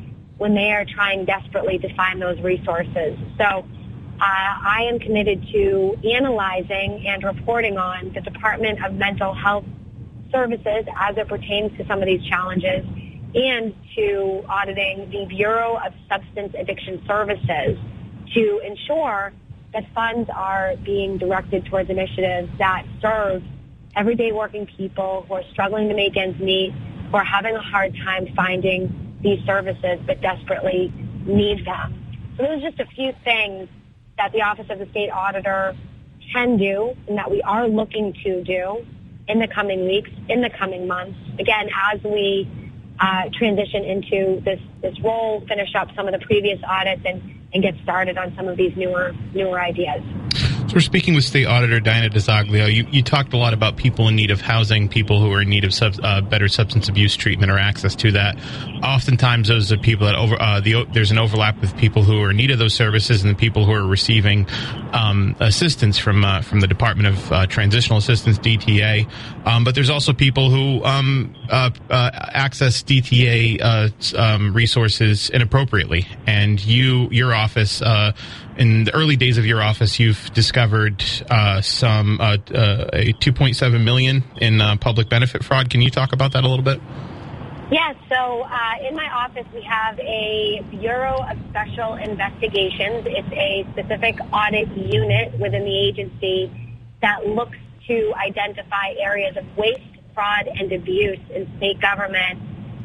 when 0.42 0.56
they 0.56 0.72
are 0.72 0.86
trying 0.86 1.24
desperately 1.24 1.78
to 1.78 1.94
find 1.94 2.20
those 2.20 2.42
resources. 2.42 3.16
So 3.38 3.46
uh, 3.46 3.64
I 4.20 4.88
am 4.90 4.98
committed 4.98 5.46
to 5.54 5.96
analyzing 6.16 7.06
and 7.06 7.24
reporting 7.24 7.78
on 7.78 8.12
the 8.16 8.22
Department 8.22 8.84
of 8.84 8.96
Mental 8.96 9.36
Health 9.36 9.66
Services 10.32 10.86
as 11.00 11.16
it 11.16 11.28
pertains 11.28 11.78
to 11.78 11.86
some 11.86 12.00
of 12.00 12.08
these 12.08 12.24
challenges 12.28 12.84
and 13.36 13.76
to 13.96 14.44
auditing 14.50 15.12
the 15.12 15.28
Bureau 15.30 15.78
of 15.78 15.94
Substance 16.10 16.56
Addiction 16.58 17.04
Services 17.06 17.78
to 18.34 18.62
ensure 18.66 19.34
that 19.74 19.86
funds 19.94 20.28
are 20.34 20.76
being 20.84 21.20
directed 21.20 21.68
towards 21.68 21.92
initiatives 21.92 22.50
that 22.58 22.84
serve 23.00 23.44
everyday 23.96 24.32
working 24.32 24.66
people 24.66 25.24
who 25.28 25.36
are 25.36 25.44
struggling 25.52 25.88
to 25.90 25.94
make 25.94 26.18
ends 26.18 26.40
meet, 26.40 26.74
who 27.12 27.18
are 27.18 27.24
having 27.24 27.56
a 27.56 27.62
hard 27.62 27.96
time 28.04 28.26
finding 28.36 29.11
these 29.22 29.44
services 29.46 30.00
but 30.06 30.22
desperately 30.22 30.92
need 31.26 31.66
them. 31.66 32.34
So 32.38 32.44
those 32.44 32.64
are 32.64 32.70
just 32.70 32.80
a 32.80 32.86
few 32.88 33.14
things 33.24 33.70
that 34.18 34.32
the 34.32 34.42
Office 34.42 34.68
of 34.70 34.80
the 34.80 34.88
State 34.92 35.10
Auditor 35.10 35.76
can 36.34 36.58
do 36.58 36.96
and 37.08 37.18
that 37.18 37.30
we 37.30 37.42
are 37.42 37.68
looking 37.68 38.14
to 38.24 38.44
do 38.44 38.86
in 39.28 39.40
the 39.40 39.48
coming 39.48 39.86
weeks, 39.86 40.10
in 40.30 40.42
the 40.42 40.50
coming 40.50 40.88
months. 40.88 41.18
Again, 41.40 41.70
as 41.94 42.04
we 42.04 42.50
uh, 43.00 43.30
transition 43.34 43.84
into 43.84 44.42
this, 44.46 44.60
this 44.82 45.00
role, 45.02 45.44
finish 45.48 45.74
up 45.76 45.90
some 45.96 46.08
of 46.08 46.14
the 46.14 46.26
previous 46.26 46.60
audits, 46.68 47.02
and, 47.06 47.22
and 47.54 47.64
get 47.64 47.74
started 47.84 48.18
on 48.18 48.34
some 48.36 48.48
of 48.48 48.58
these 48.58 48.76
newer 48.78 49.14
newer 49.34 49.60
ideas. 49.60 50.04
So 50.72 50.76
we're 50.76 50.80
speaking 50.84 51.16
with 51.16 51.26
State 51.26 51.48
Auditor 51.48 51.82
Diana 51.82 52.10
DiZoglio. 52.10 52.74
You, 52.74 52.88
you 52.90 53.04
talked 53.04 53.34
a 53.34 53.38
lot 53.38 53.54
about 53.54 53.76
people 53.76 54.08
in 54.08 54.16
need 54.16 54.32
of 54.32 54.40
housing, 54.40 54.88
people 54.88 55.20
who 55.20 55.30
are 55.34 55.42
in 55.42 55.50
need 55.50 55.66
of 55.66 55.74
sub, 55.74 55.96
uh, 56.02 56.22
better 56.22 56.48
substance 56.48 56.88
abuse 56.88 57.14
treatment 57.18 57.52
or 57.52 57.58
access 57.58 57.94
to 57.96 58.14
that. 58.14 58.38
Oftentimes, 58.82 59.50
those 59.50 59.70
are 59.74 59.78
people 59.78 60.06
that 60.06 60.16
over 60.16 60.42
uh, 60.42 60.62
the, 60.62 60.86
there's 60.94 61.12
an 61.12 61.18
overlap 61.18 61.60
with 61.60 61.76
people 61.76 62.04
who 62.04 62.24
are 62.24 62.32
in 62.32 62.38
need 62.38 62.52
of 62.52 62.58
those 62.58 62.74
services 62.74 63.22
and 63.22 63.30
the 63.30 63.38
people 63.38 63.66
who 63.66 63.74
are 63.74 63.86
receiving 63.86 64.48
um, 64.94 65.36
assistance 65.42 65.98
from 65.98 66.24
uh, 66.24 66.42
from 66.42 66.62
the 66.62 66.68
Department 66.68 67.10
of 67.10 67.32
uh, 67.34 67.46
Transitional 67.48 68.00
Assistance 68.00 68.38
(DTA). 68.40 69.12
Um, 69.46 69.66
but 69.66 69.76
there's 69.76 69.90
also 69.90 70.14
people 70.14 70.52
who 70.52 70.82
um, 70.86 71.36
uh, 71.50 71.72
uh, 71.90 72.12
access 72.14 72.82
DTA 72.82 74.18
um, 74.18 74.54
resources 74.54 75.30
inappropriately, 75.32 76.08
and 76.26 76.64
you, 76.64 77.10
your 77.12 77.36
office 77.36 77.82
in 78.58 78.84
the 78.84 78.94
early 78.94 79.16
days 79.16 79.38
of 79.38 79.46
your 79.46 79.62
office, 79.62 80.00
you've 80.00 80.32
discovered 80.34 81.04
uh, 81.30 81.62
some 81.62 82.20
uh, 82.20 82.38
uh, 82.54 82.90
a 82.94 83.14
2.7 83.14 83.84
million 83.84 84.24
in 84.38 84.62
uh, 84.62 84.76
public 84.78 85.10
benefit 85.10 85.44
fraud. 85.44 85.70
Can 85.70 85.82
you 85.82 85.90
talk 85.90 86.14
about 86.14 86.34
that 86.34 86.44
a 86.44 86.48
little 86.48 86.64
bit? 86.64 86.82
Yes. 87.72 87.96
So 88.10 88.42
uh, 88.42 88.88
in 88.88 88.96
my 88.96 89.08
office, 89.14 89.46
we 89.54 89.62
have 89.62 89.98
a 90.00 90.62
Bureau 90.72 91.24
of 91.24 91.38
Special 91.50 91.94
Investigations. 91.94 93.06
It's 93.08 93.32
a 93.32 93.66
specific 93.72 94.20
audit 94.34 94.68
unit 94.76 95.40
within 95.40 95.64
the 95.64 95.88
agency 95.88 96.52
that 97.02 97.26
looks 97.26 97.58
to 97.88 98.14
identify 98.16 98.94
areas 99.00 99.38
of 99.38 99.46
waste, 99.58 99.80
fraud, 100.14 100.48
and 100.48 100.72
abuse 100.74 101.20
in 101.34 101.50
state 101.58 101.80
government 101.80 102.40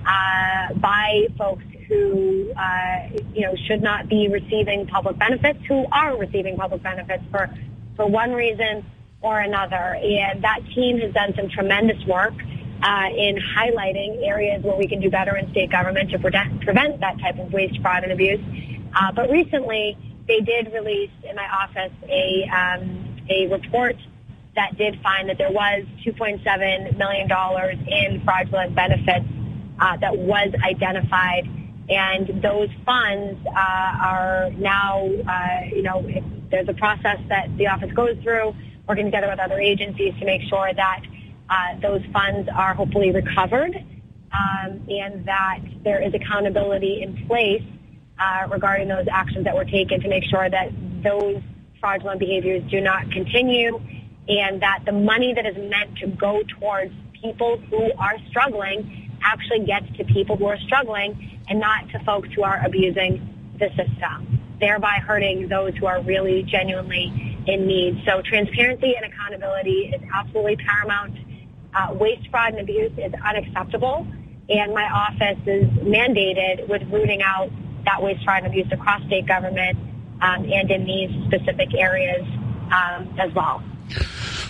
uh, 0.06 0.74
by 0.74 1.26
folks 1.36 1.64
who, 1.88 2.52
uh, 2.56 3.08
you 3.34 3.42
know, 3.42 3.54
should 3.66 3.82
not 3.82 4.08
be 4.08 4.28
receiving 4.28 4.86
public 4.86 5.18
benefits, 5.18 5.58
who 5.66 5.86
are 5.92 6.16
receiving 6.16 6.56
public 6.56 6.82
benefits 6.82 7.22
for, 7.30 7.48
for 7.94 8.06
one 8.06 8.32
reason 8.32 8.84
or 9.22 9.40
another. 9.40 9.96
And 10.02 10.42
that 10.42 10.60
team 10.74 10.98
has 11.00 11.12
done 11.12 11.34
some 11.36 11.48
tremendous 11.48 12.04
work 12.06 12.34
uh, 12.82 13.08
in 13.16 13.36
highlighting 13.56 14.26
areas 14.26 14.62
where 14.62 14.76
we 14.76 14.86
can 14.88 15.00
do 15.00 15.10
better 15.10 15.36
in 15.36 15.50
state 15.50 15.70
government 15.70 16.10
to 16.10 16.18
prevent, 16.18 16.60
prevent 16.62 17.00
that 17.00 17.18
type 17.20 17.38
of 17.38 17.52
waste, 17.52 17.80
fraud, 17.80 18.02
and 18.02 18.12
abuse. 18.12 18.40
Uh, 18.94 19.12
but 19.12 19.30
recently, 19.30 19.96
they 20.26 20.40
did 20.40 20.72
release 20.72 21.10
in 21.28 21.36
my 21.36 21.48
office 21.48 21.92
a, 22.08 22.48
um, 22.48 23.16
a 23.30 23.46
report 23.48 23.96
that 24.56 24.76
did 24.76 25.00
find 25.02 25.28
that 25.28 25.38
there 25.38 25.52
was 25.52 25.84
$2.7 26.04 26.96
million 26.96 27.30
in 27.88 28.24
fraudulent 28.24 28.74
benefits 28.74 29.26
uh, 29.78 29.96
that 29.98 30.16
was 30.16 30.52
identified 30.64 31.46
and 31.88 32.42
those 32.42 32.68
funds 32.84 33.38
uh, 33.46 33.50
are 33.54 34.50
now, 34.56 35.06
uh, 35.06 35.66
you 35.72 35.82
know, 35.82 36.04
there's 36.50 36.68
a 36.68 36.74
process 36.74 37.18
that 37.28 37.56
the 37.56 37.68
office 37.68 37.92
goes 37.92 38.16
through, 38.22 38.54
working 38.88 39.04
together 39.04 39.28
with 39.28 39.38
other 39.38 39.60
agencies 39.60 40.14
to 40.18 40.24
make 40.24 40.42
sure 40.48 40.72
that 40.74 41.02
uh, 41.48 41.78
those 41.80 42.02
funds 42.12 42.48
are 42.52 42.74
hopefully 42.74 43.12
recovered 43.12 43.76
um, 44.32 44.82
and 44.88 45.24
that 45.26 45.60
there 45.84 46.02
is 46.02 46.12
accountability 46.14 47.02
in 47.02 47.26
place 47.26 47.62
uh, 48.18 48.48
regarding 48.50 48.88
those 48.88 49.06
actions 49.10 49.44
that 49.44 49.54
were 49.54 49.64
taken 49.64 50.00
to 50.00 50.08
make 50.08 50.24
sure 50.24 50.48
that 50.50 50.70
those 51.02 51.40
fraudulent 51.78 52.18
behaviors 52.18 52.68
do 52.70 52.80
not 52.80 53.10
continue 53.12 53.80
and 54.28 54.60
that 54.62 54.80
the 54.84 54.92
money 54.92 55.34
that 55.34 55.46
is 55.46 55.56
meant 55.56 55.96
to 55.98 56.08
go 56.08 56.42
towards 56.58 56.92
people 57.12 57.58
who 57.70 57.92
are 57.98 58.16
struggling 58.28 59.10
actually 59.22 59.64
gets 59.64 59.86
to 59.96 60.04
people 60.04 60.36
who 60.36 60.46
are 60.46 60.58
struggling 60.66 61.35
and 61.48 61.60
not 61.60 61.88
to 61.90 61.98
folks 62.04 62.28
who 62.34 62.42
are 62.42 62.60
abusing 62.64 63.54
the 63.58 63.68
system, 63.70 64.40
thereby 64.60 64.98
hurting 65.06 65.48
those 65.48 65.74
who 65.76 65.86
are 65.86 66.02
really 66.02 66.42
genuinely 66.42 67.42
in 67.46 67.66
need. 67.66 68.02
So 68.06 68.22
transparency 68.22 68.94
and 68.94 69.12
accountability 69.12 69.92
is 69.94 70.02
absolutely 70.12 70.56
paramount. 70.56 71.16
Uh, 71.74 71.92
waste, 71.94 72.28
fraud, 72.30 72.54
and 72.54 72.60
abuse 72.60 72.92
is 72.96 73.12
unacceptable, 73.24 74.06
and 74.48 74.72
my 74.72 74.84
office 74.84 75.38
is 75.46 75.64
mandated 75.84 76.66
with 76.68 76.82
rooting 76.90 77.22
out 77.22 77.50
that 77.84 78.02
waste, 78.02 78.24
fraud, 78.24 78.44
and 78.44 78.46
abuse 78.46 78.66
across 78.72 79.04
state 79.06 79.26
government 79.26 79.76
um, 80.22 80.50
and 80.50 80.70
in 80.70 80.84
these 80.84 81.10
specific 81.26 81.74
areas 81.74 82.22
um, 82.72 83.14
as 83.18 83.32
well. 83.34 83.62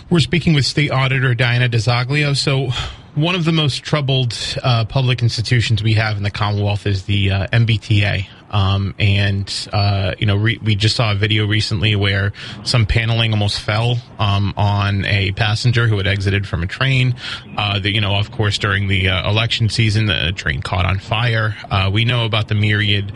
We're 0.08 0.20
speaking 0.20 0.54
with 0.54 0.64
State 0.64 0.92
Auditor 0.92 1.34
Diana 1.34 1.68
DiZoglio. 1.68 2.36
So, 2.36 2.68
one 3.16 3.34
of 3.34 3.46
the 3.46 3.52
most 3.52 3.82
troubled 3.82 4.36
uh, 4.62 4.84
public 4.84 5.22
institutions 5.22 5.82
we 5.82 5.94
have 5.94 6.18
in 6.18 6.22
the 6.22 6.30
Commonwealth 6.30 6.86
is 6.86 7.04
the 7.04 7.30
uh, 7.30 7.46
MBTA. 7.48 8.28
Um, 8.50 8.94
and, 8.98 9.68
uh, 9.72 10.14
you 10.18 10.26
know, 10.26 10.36
re- 10.36 10.58
we 10.62 10.76
just 10.76 10.96
saw 10.96 11.12
a 11.12 11.14
video 11.14 11.46
recently 11.46 11.96
where 11.96 12.32
some 12.62 12.84
paneling 12.84 13.32
almost 13.32 13.58
fell 13.58 13.96
um, 14.18 14.52
on 14.56 15.04
a 15.06 15.32
passenger 15.32 15.88
who 15.88 15.96
had 15.96 16.06
exited 16.06 16.46
from 16.46 16.62
a 16.62 16.66
train. 16.66 17.16
Uh, 17.56 17.78
the, 17.78 17.90
you 17.90 18.02
know, 18.02 18.14
of 18.16 18.30
course, 18.30 18.58
during 18.58 18.86
the 18.86 19.08
uh, 19.08 19.28
election 19.28 19.70
season, 19.70 20.06
the 20.06 20.32
train 20.36 20.60
caught 20.60 20.84
on 20.84 20.98
fire. 20.98 21.56
Uh, 21.70 21.90
we 21.92 22.04
know 22.04 22.26
about 22.26 22.48
the 22.48 22.54
myriad 22.54 23.12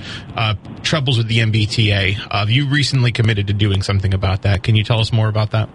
troubles 0.82 1.18
with 1.18 1.28
the 1.28 1.38
MBTA. 1.38 2.48
you 2.48 2.66
recently 2.66 3.12
committed 3.12 3.46
to 3.48 3.52
doing 3.52 3.82
something 3.82 4.14
about 4.14 4.42
that. 4.42 4.62
Can 4.62 4.76
you 4.76 4.82
tell 4.82 4.98
us 4.98 5.12
more 5.12 5.28
about 5.28 5.50
that? 5.50 5.68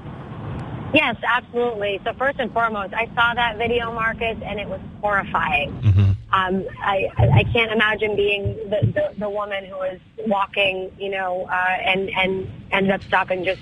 Yes, 0.95 1.17
absolutely. 1.27 1.99
So 2.05 2.13
first 2.13 2.39
and 2.39 2.49
foremost, 2.53 2.93
I 2.93 3.07
saw 3.07 3.33
that 3.33 3.57
video, 3.57 3.91
Marcus, 3.91 4.37
and 4.41 4.61
it 4.61 4.69
was 4.69 4.79
horrifying. 5.01 5.73
Mm-hmm. 5.81 6.11
Um, 6.31 6.65
I, 6.79 7.11
I 7.17 7.43
can't 7.51 7.73
imagine 7.73 8.15
being 8.15 8.55
the, 8.69 8.93
the, 8.93 9.19
the 9.19 9.29
woman 9.29 9.65
who 9.65 9.75
was 9.75 9.99
walking, 10.25 10.89
you 10.97 11.09
know, 11.09 11.47
uh, 11.51 11.53
and 11.53 12.09
and 12.11 12.49
ended 12.71 12.93
up 12.93 13.03
stopping 13.03 13.43
just 13.43 13.59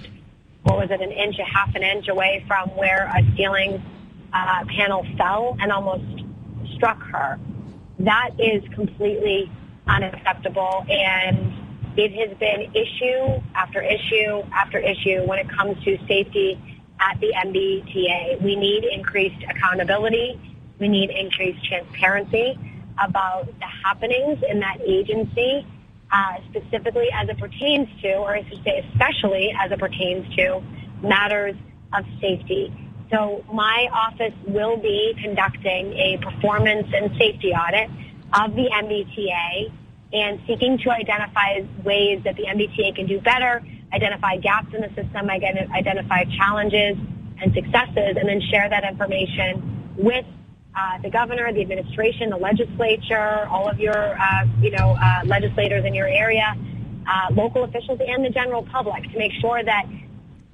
what 0.62 0.78
was 0.78 0.92
it, 0.92 1.02
an 1.02 1.12
inch, 1.12 1.40
a 1.40 1.44
half 1.44 1.74
an 1.74 1.82
inch 1.82 2.08
away 2.08 2.46
from 2.48 2.70
where 2.78 3.12
a 3.18 3.36
ceiling 3.36 3.84
uh, 4.32 4.66
panel 4.66 5.04
fell 5.18 5.58
and 5.60 5.72
almost 5.72 6.06
struck 6.76 7.02
her. 7.02 7.40
That 7.98 8.30
is 8.38 8.64
completely 8.76 9.52
unacceptable, 9.88 10.86
and 10.88 11.52
it 11.98 12.12
has 12.14 12.38
been 12.38 12.72
issue 12.76 13.42
after 13.56 13.82
issue 13.82 14.44
after 14.54 14.78
issue 14.78 15.26
when 15.26 15.40
it 15.40 15.50
comes 15.50 15.84
to 15.84 15.98
safety 16.08 16.60
at 17.10 17.20
the 17.20 17.34
MBTA. 17.46 18.42
We 18.42 18.56
need 18.56 18.84
increased 18.86 19.44
accountability. 19.50 20.40
We 20.80 20.88
need 20.88 21.10
increased 21.10 21.64
transparency 21.66 22.58
about 23.04 23.48
the 23.48 23.66
happenings 23.66 24.40
in 24.48 24.60
that 24.60 24.78
agency, 24.82 25.66
uh, 26.12 26.38
specifically 26.50 27.08
as 27.14 27.30
it 27.30 27.38
pertains 27.40 27.88
to, 28.02 28.14
or 28.16 28.36
I 28.36 28.48
should 28.48 28.64
say 28.64 28.86
especially 28.92 29.54
as 29.60 29.72
it 29.72 29.80
pertains 29.80 30.34
to 30.36 30.62
matters 31.02 31.56
of 31.94 32.06
safety. 32.22 32.74
So 33.12 33.44
my 33.52 33.90
office 33.92 34.34
will 34.48 34.78
be 34.78 35.16
conducting 35.22 35.94
a 35.94 36.18
performance 36.22 36.88
and 36.94 37.12
safety 37.18 37.52
audit 37.54 37.90
of 38.34 38.56
the 38.56 38.70
MBTA 38.72 39.72
and 40.14 40.40
seeking 40.48 40.78
to 40.80 40.92
identify 40.92 41.62
ways 41.84 42.22
that 42.24 42.36
the 42.36 42.46
MBTA 42.46 42.96
can 42.96 43.08
do 43.08 43.20
better, 43.20 43.64
identify 43.94 44.38
gaps 44.38 44.74
in 44.74 44.82
the 44.82 44.90
system, 44.90 45.30
identify 45.30 46.24
challenges 46.38 46.98
and 47.42 47.54
successes, 47.54 48.18
and 48.18 48.28
then 48.28 48.42
share 48.52 48.70
that 48.70 48.84
information 48.84 49.94
with 49.98 50.26
uh, 50.76 50.98
the 51.04 51.10
governor, 51.10 51.54
the 51.54 51.62
administration, 51.62 52.30
the 52.30 52.38
legislature, 52.38 53.46
all 53.48 53.70
of 53.70 53.80
your, 53.80 54.20
uh, 54.20 54.46
you 54.60 54.72
know, 54.72 54.98
uh, 55.00 55.22
legislators 55.26 55.86
in 55.86 55.94
your 55.94 56.08
area, 56.08 56.56
uh, 57.08 57.34
local 57.34 57.64
officials, 57.64 58.00
and 58.06 58.26
the 58.26 58.30
general 58.30 58.64
public 58.64 59.04
to 59.04 59.18
make 59.18 59.32
sure 59.40 59.64
that 59.64 59.86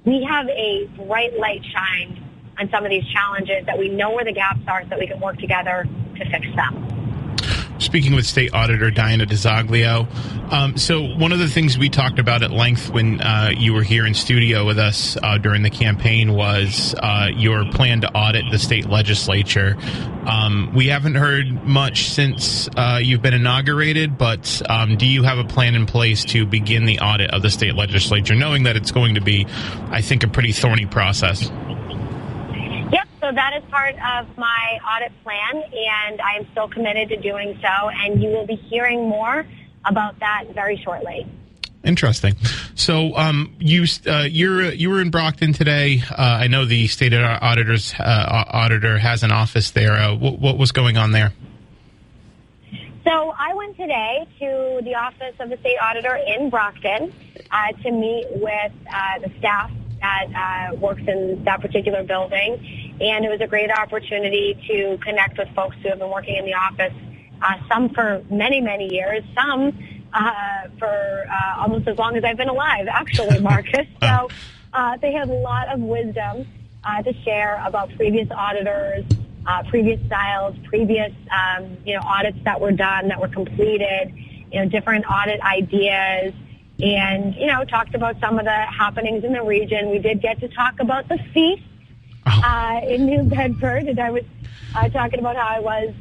we 0.04 0.26
have 0.28 0.46
a 0.48 0.86
bright 0.96 1.38
light 1.38 1.62
shined 1.72 2.20
on 2.58 2.68
some 2.70 2.84
of 2.84 2.90
these 2.90 3.06
challenges, 3.12 3.64
that 3.64 3.78
we 3.78 3.88
know 3.88 4.10
where 4.10 4.24
the 4.24 4.32
gaps 4.32 4.60
are, 4.68 4.82
so 4.82 4.90
that 4.90 4.98
we 4.98 5.06
can 5.06 5.20
work 5.20 5.38
together 5.38 5.86
to 6.16 6.30
fix 6.30 6.46
them 6.54 7.09
speaking 7.80 8.14
with 8.14 8.26
State 8.26 8.54
Auditor 8.54 8.90
Diana 8.90 9.26
DiZoglio. 9.26 10.06
Um, 10.52 10.76
so, 10.76 11.02
one 11.02 11.32
of 11.32 11.38
the 11.38 11.48
things 11.48 11.78
we 11.78 11.88
talked 11.88 12.18
about 12.18 12.42
at 12.42 12.50
length 12.50 12.90
when 12.90 13.20
uh, 13.20 13.50
you 13.56 13.72
were 13.72 13.82
here 13.82 14.06
in 14.06 14.14
studio 14.14 14.64
with 14.64 14.78
us 14.78 15.16
uh, 15.22 15.38
during 15.38 15.62
the 15.62 15.70
campaign 15.70 16.32
was 16.34 16.94
uh, 17.02 17.28
your 17.34 17.64
plan 17.72 18.00
to 18.02 18.12
audit 18.12 18.44
the 18.50 18.58
state 18.58 18.88
legislature. 18.88 19.76
Um, 20.26 20.72
we 20.74 20.88
haven't 20.88 21.14
heard 21.14 21.64
much 21.64 22.08
since 22.08 22.68
uh, 22.76 23.00
you've 23.02 23.22
been 23.22 23.34
inaugurated, 23.34 24.18
but 24.18 24.62
um, 24.68 24.96
do 24.96 25.06
you 25.06 25.22
have 25.22 25.38
a 25.38 25.44
plan 25.44 25.74
in 25.74 25.86
place 25.86 26.24
to 26.26 26.46
begin 26.46 26.84
the 26.84 27.00
audit 27.00 27.30
of 27.30 27.42
the 27.42 27.50
state 27.50 27.74
legislature, 27.74 28.34
knowing 28.34 28.64
that 28.64 28.76
it's 28.76 28.90
going 28.90 29.14
to 29.14 29.20
be, 29.20 29.46
I 29.90 30.02
think, 30.02 30.22
a 30.22 30.28
pretty 30.28 30.52
thorny 30.52 30.86
process? 30.86 31.50
So 33.30 33.36
that 33.36 33.56
is 33.56 33.62
part 33.70 33.94
of 33.94 34.36
my 34.36 34.80
audit 34.84 35.12
plan, 35.22 35.62
and 35.62 36.20
I 36.20 36.34
am 36.34 36.48
still 36.50 36.66
committed 36.66 37.10
to 37.10 37.16
doing 37.16 37.56
so. 37.62 37.88
And 37.88 38.20
you 38.20 38.28
will 38.30 38.44
be 38.44 38.56
hearing 38.56 39.08
more 39.08 39.46
about 39.84 40.18
that 40.18 40.46
very 40.52 40.76
shortly. 40.76 41.28
Interesting. 41.84 42.34
So, 42.74 43.16
um, 43.16 43.54
you 43.60 43.86
uh, 44.04 44.26
you're 44.28 44.72
you 44.72 44.90
were 44.90 45.00
in 45.00 45.10
Brockton 45.10 45.52
today. 45.52 46.02
Uh, 46.10 46.14
I 46.40 46.48
know 46.48 46.64
the 46.64 46.88
state 46.88 47.14
auditors 47.14 47.94
uh, 48.00 48.44
auditor 48.48 48.98
has 48.98 49.22
an 49.22 49.30
office 49.30 49.70
there. 49.70 49.92
Uh, 49.92 50.16
what, 50.16 50.40
what, 50.40 50.58
was 50.58 50.72
going 50.72 50.96
on 50.96 51.12
there? 51.12 51.32
So, 53.04 53.32
I 53.38 53.54
went 53.54 53.76
today 53.76 54.26
to 54.40 54.80
the 54.82 54.96
office 54.96 55.36
of 55.38 55.50
the 55.50 55.56
state 55.58 55.76
auditor 55.80 56.16
in 56.16 56.50
Brockton 56.50 57.14
uh, 57.52 57.72
to 57.84 57.92
meet 57.92 58.26
with 58.32 58.72
uh, 58.92 59.20
the 59.20 59.30
staff 59.38 59.70
that 60.00 60.78
works 60.78 61.02
in 61.06 61.42
that 61.44 61.60
particular 61.60 62.02
building 62.02 62.90
and 63.00 63.24
it 63.24 63.30
was 63.30 63.40
a 63.40 63.46
great 63.46 63.70
opportunity 63.70 64.54
to 64.68 64.98
connect 64.98 65.38
with 65.38 65.48
folks 65.54 65.76
who 65.82 65.88
have 65.88 65.98
been 65.98 66.10
working 66.10 66.36
in 66.36 66.44
the 66.44 66.54
office, 66.54 66.92
uh, 67.40 67.54
some 67.68 67.88
for 67.88 68.22
many, 68.30 68.60
many 68.60 68.92
years, 68.92 69.24
some 69.34 69.72
uh, 70.12 70.68
for 70.78 71.24
uh, 71.30 71.60
almost 71.60 71.88
as 71.88 71.96
long 71.96 72.16
as 72.16 72.24
I've 72.24 72.36
been 72.36 72.48
alive, 72.48 72.86
actually, 72.88 73.40
Marcus. 73.40 73.86
so 74.02 74.28
uh, 74.74 74.96
they 74.98 75.12
had 75.12 75.28
a 75.30 75.32
lot 75.32 75.68
of 75.68 75.80
wisdom 75.80 76.46
uh, 76.84 77.02
to 77.02 77.12
share 77.22 77.62
about 77.64 77.94
previous 77.96 78.28
auditors, 78.30 79.04
uh, 79.46 79.62
previous 79.68 80.04
styles, 80.06 80.54
previous 80.64 81.12
um, 81.30 81.78
you 81.86 81.94
know 81.94 82.02
audits 82.04 82.38
that 82.44 82.60
were 82.60 82.72
done, 82.72 83.08
that 83.08 83.20
were 83.20 83.28
completed, 83.28 84.12
you 84.52 84.60
know 84.60 84.68
different 84.68 85.06
audit 85.10 85.40
ideas 85.40 86.34
and 86.82 87.34
you 87.34 87.46
know 87.46 87.64
talked 87.64 87.94
about 87.94 88.18
some 88.20 88.38
of 88.38 88.44
the 88.44 88.50
happenings 88.50 89.24
in 89.24 89.32
the 89.32 89.42
region. 89.42 89.90
We 89.90 89.98
did 89.98 90.20
get 90.20 90.40
to 90.40 90.48
talk 90.48 90.80
about 90.80 91.08
the 91.08 91.18
feast 91.32 91.62
oh. 92.26 92.42
uh, 92.44 92.80
in 92.86 93.06
New 93.06 93.22
Bedford, 93.24 93.84
and 93.84 93.98
I 93.98 94.10
was 94.10 94.24
uh, 94.74 94.88
talking 94.88 95.20
about 95.20 95.36
how 95.36 95.46
I 95.46 95.60
was 95.60 95.94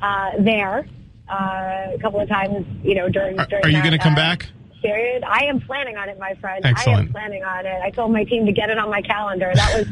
uh, 0.00 0.42
there 0.42 0.86
uh, 1.28 1.94
a 1.94 1.98
couple 2.00 2.20
of 2.20 2.28
times, 2.28 2.66
you 2.82 2.94
know, 2.94 3.08
during. 3.08 3.36
during 3.36 3.64
Are 3.64 3.68
you 3.68 3.80
going 3.80 3.92
to 3.92 3.98
come 3.98 4.14
uh, 4.14 4.16
back? 4.16 4.46
Period. 4.82 5.24
I 5.24 5.44
am 5.44 5.60
planning 5.60 5.96
on 5.96 6.08
it, 6.08 6.18
my 6.18 6.34
friend. 6.34 6.64
Excellent. 6.64 6.98
I 6.98 7.02
am 7.02 7.08
planning 7.08 7.42
on 7.42 7.64
it. 7.64 7.80
I 7.82 7.90
told 7.90 8.12
my 8.12 8.24
team 8.24 8.44
to 8.46 8.52
get 8.52 8.68
it 8.68 8.78
on 8.78 8.90
my 8.90 9.00
calendar. 9.00 9.50
That 9.54 9.78
was 9.78 9.86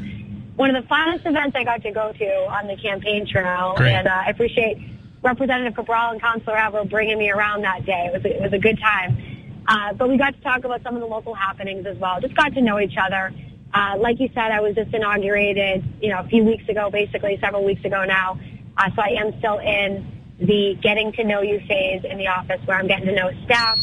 one 0.57 0.75
of 0.75 0.83
the 0.83 0.89
funnest 0.89 1.25
events 1.25 1.57
I 1.57 1.65
got 1.65 1.83
to 1.83 1.93
go 1.93 2.13
to 2.13 2.35
on 2.51 2.67
the 2.67 2.77
campaign 2.77 3.27
trail, 3.27 3.75
Great. 3.77 3.95
and 3.95 4.07
uh, 4.07 4.23
I 4.27 4.31
appreciate 4.31 4.79
Representative 5.23 5.75
Cabral 5.75 6.11
and 6.11 6.21
Councilor 6.21 6.57
Avril 6.57 6.85
bringing 6.85 7.19
me 7.19 7.31
around 7.31 7.63
that 7.63 7.87
day. 7.87 8.07
It 8.07 8.13
was 8.13 8.25
it 8.25 8.41
was 8.41 8.53
a 8.53 8.59
good 8.59 8.79
time. 8.79 9.32
Uh, 9.73 9.95
but 9.95 10.07
we 10.07 10.19
got 10.19 10.35
to 10.35 10.41
talk 10.43 10.65
about 10.65 10.83
some 10.83 10.95
of 10.97 11.01
the 11.01 11.07
local 11.07 11.33
happenings 11.33 11.87
as 11.87 11.97
well. 11.97 12.21
Just 12.21 12.37
got 12.37 12.53
to 12.53 12.61
know 12.61 12.79
each 12.79 12.97
other. 13.03 13.33
Uh, 13.73 13.97
like 13.97 14.21
you 14.21 14.29
said, 14.35 14.53
I 14.53 14.61
was 14.61 14.75
just 14.75 14.93
inaugurated, 14.93 15.83
you 16.03 16.11
know, 16.11 16.21
a 16.21 16.29
few 16.29 16.45
weeks 16.45 16.69
ago, 16.69 16.91
basically 16.91 17.39
several 17.41 17.65
weeks 17.65 17.83
ago 17.83 18.05
now. 18.05 18.39
Uh, 18.77 18.91
so 18.95 19.01
I 19.01 19.17
am 19.19 19.33
still 19.39 19.59
in 19.61 20.07
the 20.39 20.77
getting 20.83 21.11
to 21.13 21.25
know 21.25 21.41
you 21.41 21.59
phase 21.67 22.03
in 22.05 22.19
the 22.19 22.27
office 22.27 22.61
where 22.67 22.77
I'm 22.77 22.87
getting 22.87 23.07
to 23.07 23.15
know 23.15 23.31
staff 23.47 23.79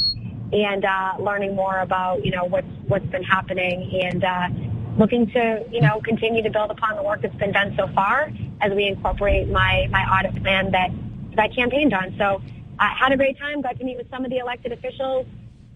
and 0.54 0.86
uh, 0.86 1.14
learning 1.20 1.56
more 1.56 1.80
about, 1.80 2.24
you 2.24 2.30
know, 2.30 2.46
what's 2.46 2.68
what's 2.88 3.08
been 3.08 3.24
happening 3.24 3.90
and 4.04 4.24
uh, 4.24 4.48
looking 4.96 5.26
to, 5.32 5.66
you 5.72 5.82
know, 5.82 6.02
continue 6.02 6.44
to 6.44 6.52
build 6.52 6.70
upon 6.70 6.98
the 6.98 7.04
work 7.04 7.24
that's 7.24 7.34
been 7.38 7.52
done 7.52 7.74
so 7.76 7.88
far 7.96 8.32
as 8.62 8.72
we 8.74 8.86
incorporate 8.86 9.50
my 9.50 9.88
my 9.90 10.04
audit 10.04 10.40
plan 10.44 10.70
that 10.70 10.92
that 11.32 11.40
I 11.40 11.48
campaigned 11.48 11.96
on. 11.96 12.14
So 12.20 12.44
I 12.78 12.86
uh, 12.86 12.96
had 12.96 13.12
a 13.12 13.18
great 13.18 13.40
time. 13.40 13.64
Got 13.64 13.80
to 13.80 13.84
meet 13.84 13.98
with 13.98 14.10
some 14.12 14.24
of 14.24 14.30
the 14.30 14.38
elected 14.38 14.72
officials 14.72 15.26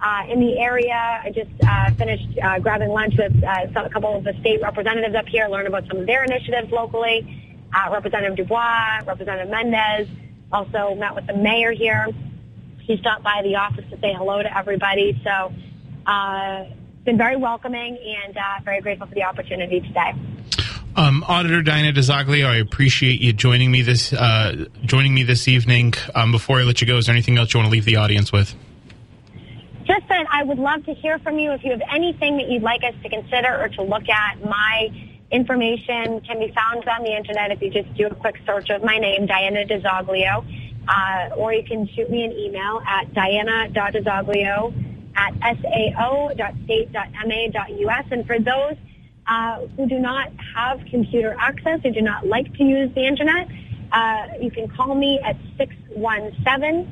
uh, 0.04 0.24
in 0.30 0.40
the 0.40 0.60
area. 0.60 1.22
I 1.24 1.32
just 1.34 1.50
uh, 1.66 1.92
finished 1.92 2.38
uh, 2.44 2.60
grabbing 2.60 2.90
lunch 2.90 3.16
with 3.18 3.44
uh, 3.44 3.82
a 3.82 3.90
couple 3.90 4.18
of 4.18 4.24
the 4.24 4.34
state 4.42 4.62
representatives 4.62 5.16
up 5.16 5.28
here, 5.28 5.48
learn 5.48 5.66
about 5.66 5.88
some 5.88 5.98
of 5.98 6.06
their 6.06 6.24
initiatives 6.26 6.72
locally. 6.72 7.40
Uh, 7.74 7.90
Representative 7.92 8.36
Dubois, 8.36 9.02
Representative 9.08 9.50
Mendes, 9.50 10.08
also 10.52 10.94
met 10.96 11.16
with 11.16 11.26
the 11.26 11.36
mayor 11.36 11.72
here. 11.72 12.08
He 12.82 12.98
stopped 12.98 13.24
by 13.24 13.42
the 13.44 13.56
office 13.56 13.86
to 13.90 14.00
say 14.00 14.14
hello 14.14 14.44
to 14.44 14.58
everybody. 14.58 15.20
So, 15.24 15.54
uh, 16.06 16.66
it's 16.68 17.06
been 17.06 17.18
very 17.18 17.38
welcoming 17.38 17.98
and 17.98 18.38
uh, 18.38 18.60
very 18.64 18.82
grateful 18.82 19.08
for 19.08 19.16
the 19.16 19.24
opportunity 19.24 19.80
today. 19.80 20.14
Um, 20.96 21.24
Auditor 21.28 21.64
Diana 21.64 21.92
DiZoglio, 21.92 22.46
I 22.46 22.58
appreciate 22.58 23.20
you 23.20 23.34
joining 23.34 23.72
me 23.72 23.82
this 23.82 24.14
uh, 24.14 24.66
joining 24.86 25.16
me 25.16 25.24
this 25.24 25.48
evening. 25.48 25.96
Um, 26.14 26.32
before 26.32 26.60
I 26.60 26.64
let 26.64 26.82
you 26.82 26.88
go, 26.88 26.98
is 26.98 27.08
there 27.08 27.16
anything 27.16 27.38
else 27.38 27.54
you 27.54 27.60
want 27.60 27.68
to 27.68 27.72
leave 27.72 27.86
the 27.86 27.96
audience 27.96 28.32
with? 28.32 28.54
Just 29.86 30.08
that 30.10 30.26
I 30.32 30.44
would 30.44 30.60
love 30.60 30.86
to 30.86 30.94
hear 30.94 31.20
from 31.20 31.38
you 31.40 31.52
if 31.52 31.64
you 31.64 31.72
have 31.72 31.82
anything 31.92 32.38
that 32.38 32.50
you'd 32.50 32.64
like 32.64 32.84
us 32.84 32.94
to 33.04 33.10
consider 33.10 33.62
or 33.62 33.70
to 33.70 33.84
look 33.84 34.08
at. 34.10 34.44
My 34.44 34.90
information 35.32 36.22
can 36.22 36.40
be 36.40 36.54
found 36.54 36.88
on 36.88 37.04
the 37.04 37.16
internet 37.16 37.52
if 37.52 37.62
you 37.62 37.70
just 37.70 37.94
do 37.96 38.08
a 38.08 38.16
quick 38.16 38.36
search 38.46 38.70
of 38.70 38.84
my 38.84 38.98
name, 38.98 39.26
Diana 39.26 39.66
DiZoglio, 39.66 40.46
uh, 40.88 41.30
or 41.36 41.54
you 41.54 41.64
can 41.64 41.88
shoot 41.88 42.10
me 42.10 42.24
an 42.24 42.32
email 42.34 42.82
at 42.88 43.14
diana.dizoglio 43.14 44.74
at 45.16 45.34
sao.state.ma.us. 45.62 46.46
And 48.12 48.26
for 48.26 48.40
those 48.40 48.76
uh, 49.28 49.66
who 49.76 49.88
do 49.88 50.00
not 50.00 50.32
have 50.56 50.84
computer 50.90 51.36
access, 51.40 51.82
who 51.82 51.92
do 51.92 52.02
not 52.02 52.28
like 52.28 52.54
to 52.56 52.64
use 52.64 52.94
the 52.94 53.06
internet, 53.06 53.48
uh, 53.92 54.28
you 54.40 54.52
can 54.52 54.68
call 54.70 54.96
me 54.96 55.20
at 55.24 55.38
617 55.58 56.88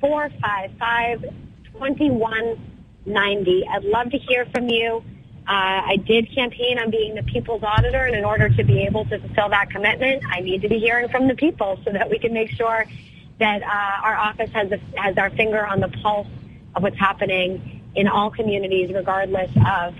455 0.00 1.49
2190. 1.80 3.66
I'd 3.66 3.84
love 3.84 4.10
to 4.10 4.18
hear 4.18 4.44
from 4.46 4.68
you. 4.68 5.02
Uh, 5.48 5.80
I 5.86 5.96
did 5.96 6.32
campaign 6.34 6.78
on 6.78 6.90
being 6.90 7.14
the 7.14 7.22
people's 7.22 7.62
auditor, 7.62 8.04
and 8.04 8.14
in 8.14 8.24
order 8.24 8.50
to 8.50 8.62
be 8.64 8.82
able 8.82 9.06
to 9.06 9.18
fulfill 9.18 9.48
that 9.48 9.70
commitment, 9.70 10.22
I 10.30 10.40
need 10.40 10.60
to 10.62 10.68
be 10.68 10.78
hearing 10.78 11.08
from 11.08 11.26
the 11.26 11.34
people 11.34 11.80
so 11.84 11.90
that 11.92 12.10
we 12.10 12.18
can 12.18 12.34
make 12.34 12.50
sure 12.50 12.84
that 13.38 13.62
uh, 13.62 14.06
our 14.06 14.14
office 14.14 14.50
has, 14.50 14.70
a, 14.70 14.78
has 15.00 15.16
our 15.16 15.30
finger 15.30 15.66
on 15.66 15.80
the 15.80 15.88
pulse 15.88 16.28
of 16.76 16.82
what's 16.82 16.98
happening 16.98 17.82
in 17.96 18.06
all 18.06 18.30
communities, 18.30 18.92
regardless 18.92 19.50
of 19.66 19.94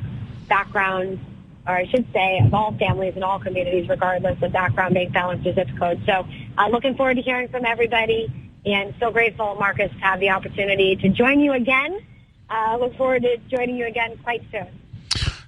background, 0.49 1.19
or 1.67 1.75
I 1.75 1.87
should 1.87 2.07
say, 2.13 2.41
of 2.45 2.53
all 2.53 2.73
families 2.77 3.17
in 3.17 3.23
all 3.23 3.41
communities, 3.41 3.89
regardless 3.89 4.41
of 4.43 4.53
background, 4.53 4.95
bank 4.95 5.15
balance, 5.15 5.45
or 5.47 5.55
zip 5.55 5.69
code. 5.79 6.03
So, 6.05 6.27
uh, 6.59 6.69
looking 6.69 6.95
forward 6.95 7.15
to 7.15 7.23
hearing 7.23 7.49
from 7.49 7.65
everybody 7.65 8.31
and 8.65 8.95
so 9.01 9.11
grateful, 9.11 9.55
Marcus, 9.57 9.91
to 9.93 9.99
have 9.99 10.21
the 10.21 10.31
opportunity 10.31 10.97
to 10.97 11.09
join 11.09 11.41
you 11.41 11.53
again. 11.53 12.01
Uh, 12.49 12.77
look 12.81 12.97
forward 12.97 13.23
to 13.23 13.37
joining 13.49 13.77
you 13.77 13.87
again 13.87 14.19
quite 14.23 14.43
soon. 14.51 14.67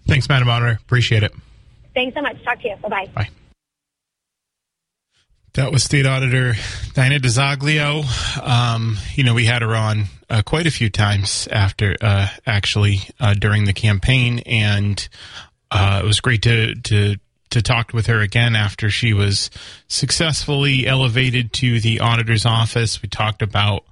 Thanks, 0.06 0.28
Madam 0.28 0.48
Auditor. 0.48 0.78
Appreciate 0.82 1.22
it. 1.22 1.32
Thanks 1.94 2.14
so 2.14 2.22
much. 2.22 2.42
Talk 2.44 2.60
to 2.62 2.68
you. 2.68 2.76
Bye-bye. 2.76 3.10
Bye. 3.14 3.28
That 5.54 5.70
was 5.70 5.84
State 5.84 6.06
Auditor 6.06 6.54
Diana 6.94 7.18
DiZoglio. 7.18 8.04
Um, 8.42 8.96
you 9.14 9.22
know, 9.22 9.34
we 9.34 9.44
had 9.44 9.60
her 9.60 9.74
on 9.76 10.04
uh, 10.30 10.40
quite 10.42 10.66
a 10.66 10.70
few 10.70 10.88
times 10.88 11.46
after, 11.52 11.94
uh, 12.00 12.28
actually, 12.46 13.00
uh, 13.20 13.34
during 13.34 13.64
the 13.64 13.74
campaign, 13.74 14.38
and 14.46 15.06
uh, 15.70 16.00
it 16.02 16.06
was 16.06 16.20
great 16.20 16.42
to 16.42 16.74
to 16.76 17.16
to 17.52 17.62
talk 17.62 17.92
with 17.92 18.06
her 18.06 18.20
again 18.20 18.56
after 18.56 18.90
she 18.90 19.12
was 19.12 19.50
successfully 19.88 20.86
elevated 20.86 21.52
to 21.54 21.80
the 21.80 22.00
auditor's 22.00 22.44
office. 22.46 23.00
We 23.00 23.08
talked 23.08 23.42
about 23.42 23.84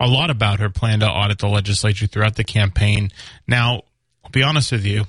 a 0.00 0.06
lot 0.06 0.30
about 0.30 0.60
her 0.60 0.70
plan 0.70 1.00
to 1.00 1.08
audit 1.08 1.38
the 1.38 1.48
legislature 1.48 2.06
throughout 2.06 2.36
the 2.36 2.44
campaign. 2.44 3.10
Now, 3.46 3.82
I'll 4.24 4.30
be 4.30 4.42
honest 4.42 4.72
with 4.72 4.84
you, 4.84 5.04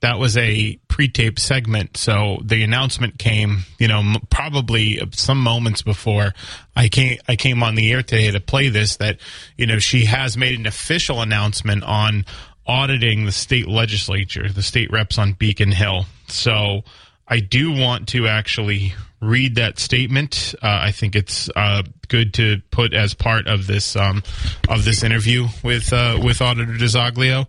that 0.00 0.18
was 0.18 0.36
a 0.36 0.78
pre-taped 0.88 1.40
segment. 1.40 1.96
So 1.96 2.38
the 2.44 2.62
announcement 2.62 3.18
came, 3.18 3.64
you 3.78 3.88
know, 3.88 4.02
probably 4.28 5.00
some 5.12 5.40
moments 5.40 5.80
before 5.80 6.34
I 6.76 6.88
came 6.88 7.18
I 7.26 7.36
came 7.36 7.62
on 7.62 7.74
the 7.74 7.90
air 7.90 8.02
today 8.02 8.30
to 8.30 8.40
play 8.40 8.68
this. 8.68 8.96
That 8.96 9.18
you 9.56 9.66
know 9.66 9.78
she 9.78 10.04
has 10.04 10.36
made 10.36 10.58
an 10.58 10.66
official 10.66 11.22
announcement 11.22 11.84
on 11.84 12.26
auditing 12.66 13.24
the 13.24 13.32
state 13.32 13.66
legislature, 13.66 14.48
the 14.50 14.62
state 14.62 14.90
reps 14.92 15.16
on 15.16 15.32
Beacon 15.32 15.72
Hill. 15.72 16.04
So 16.26 16.82
I 17.26 17.40
do 17.40 17.72
want 17.72 18.08
to 18.08 18.26
actually 18.26 18.94
read 19.20 19.54
that 19.56 19.78
statement. 19.78 20.54
Uh, 20.62 20.66
I 20.82 20.92
think 20.92 21.16
it's 21.16 21.48
uh, 21.56 21.82
good 22.08 22.34
to 22.34 22.60
put 22.70 22.92
as 22.92 23.14
part 23.14 23.46
of 23.46 23.66
this 23.66 23.96
um, 23.96 24.22
of 24.68 24.84
this 24.84 25.02
interview 25.02 25.46
with 25.62 25.92
uh, 25.92 26.20
with 26.22 26.42
Auditor 26.42 26.72
DiZoglio. 26.72 27.48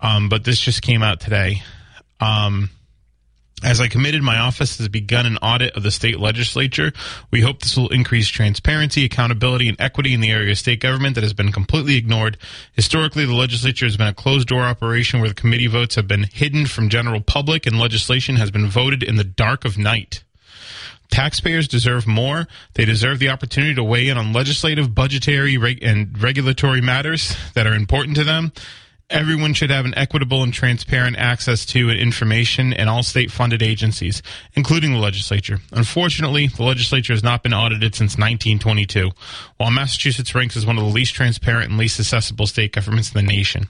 Um, 0.00 0.28
but 0.28 0.44
this 0.44 0.60
just 0.60 0.82
came 0.82 1.02
out 1.02 1.20
today. 1.20 1.62
Um, 2.20 2.70
as 3.64 3.80
I 3.80 3.88
committed, 3.88 4.22
my 4.22 4.38
office 4.38 4.76
has 4.76 4.88
begun 4.88 5.24
an 5.24 5.38
audit 5.38 5.74
of 5.74 5.82
the 5.82 5.90
state 5.90 6.20
legislature. 6.20 6.92
We 7.30 7.40
hope 7.40 7.60
this 7.60 7.76
will 7.76 7.88
increase 7.88 8.28
transparency, 8.28 9.04
accountability, 9.04 9.68
and 9.68 9.80
equity 9.80 10.12
in 10.12 10.20
the 10.20 10.30
area 10.30 10.52
of 10.52 10.58
state 10.58 10.80
government 10.80 11.14
that 11.14 11.24
has 11.24 11.32
been 11.32 11.50
completely 11.50 11.96
ignored. 11.96 12.36
Historically, 12.74 13.24
the 13.24 13.34
legislature 13.34 13.86
has 13.86 13.96
been 13.96 14.06
a 14.06 14.14
closed 14.14 14.48
door 14.48 14.62
operation 14.62 15.20
where 15.20 15.30
the 15.30 15.34
committee 15.34 15.66
votes 15.66 15.94
have 15.94 16.06
been 16.06 16.24
hidden 16.24 16.66
from 16.66 16.90
general 16.90 17.22
public 17.22 17.66
and 17.66 17.78
legislation 17.78 18.36
has 18.36 18.50
been 18.50 18.68
voted 18.68 19.02
in 19.02 19.16
the 19.16 19.24
dark 19.24 19.64
of 19.64 19.78
night. 19.78 20.22
Taxpayers 21.10 21.66
deserve 21.66 22.06
more. 22.06 22.46
They 22.74 22.84
deserve 22.84 23.18
the 23.18 23.30
opportunity 23.30 23.74
to 23.74 23.84
weigh 23.84 24.08
in 24.08 24.18
on 24.18 24.32
legislative, 24.32 24.94
budgetary, 24.94 25.56
and 25.80 26.20
regulatory 26.20 26.80
matters 26.80 27.36
that 27.54 27.66
are 27.66 27.74
important 27.74 28.16
to 28.16 28.24
them. 28.24 28.52
Everyone 29.10 29.52
should 29.52 29.70
have 29.70 29.84
an 29.84 29.96
equitable 29.96 30.42
and 30.42 30.52
transparent 30.52 31.16
access 31.16 31.66
to 31.66 31.90
information 31.90 32.72
in 32.72 32.88
all 32.88 33.02
state 33.02 33.30
funded 33.30 33.62
agencies, 33.62 34.22
including 34.54 34.92
the 34.92 34.98
legislature. 34.98 35.60
Unfortunately, 35.72 36.46
the 36.46 36.62
legislature 36.62 37.12
has 37.12 37.22
not 37.22 37.42
been 37.42 37.52
audited 37.52 37.94
since 37.94 38.12
1922, 38.12 39.10
while 39.58 39.70
Massachusetts 39.70 40.34
ranks 40.34 40.56
as 40.56 40.64
one 40.64 40.78
of 40.78 40.84
the 40.84 40.90
least 40.90 41.14
transparent 41.14 41.68
and 41.68 41.78
least 41.78 42.00
accessible 42.00 42.46
state 42.46 42.72
governments 42.72 43.12
in 43.14 43.24
the 43.24 43.32
nation. 43.32 43.68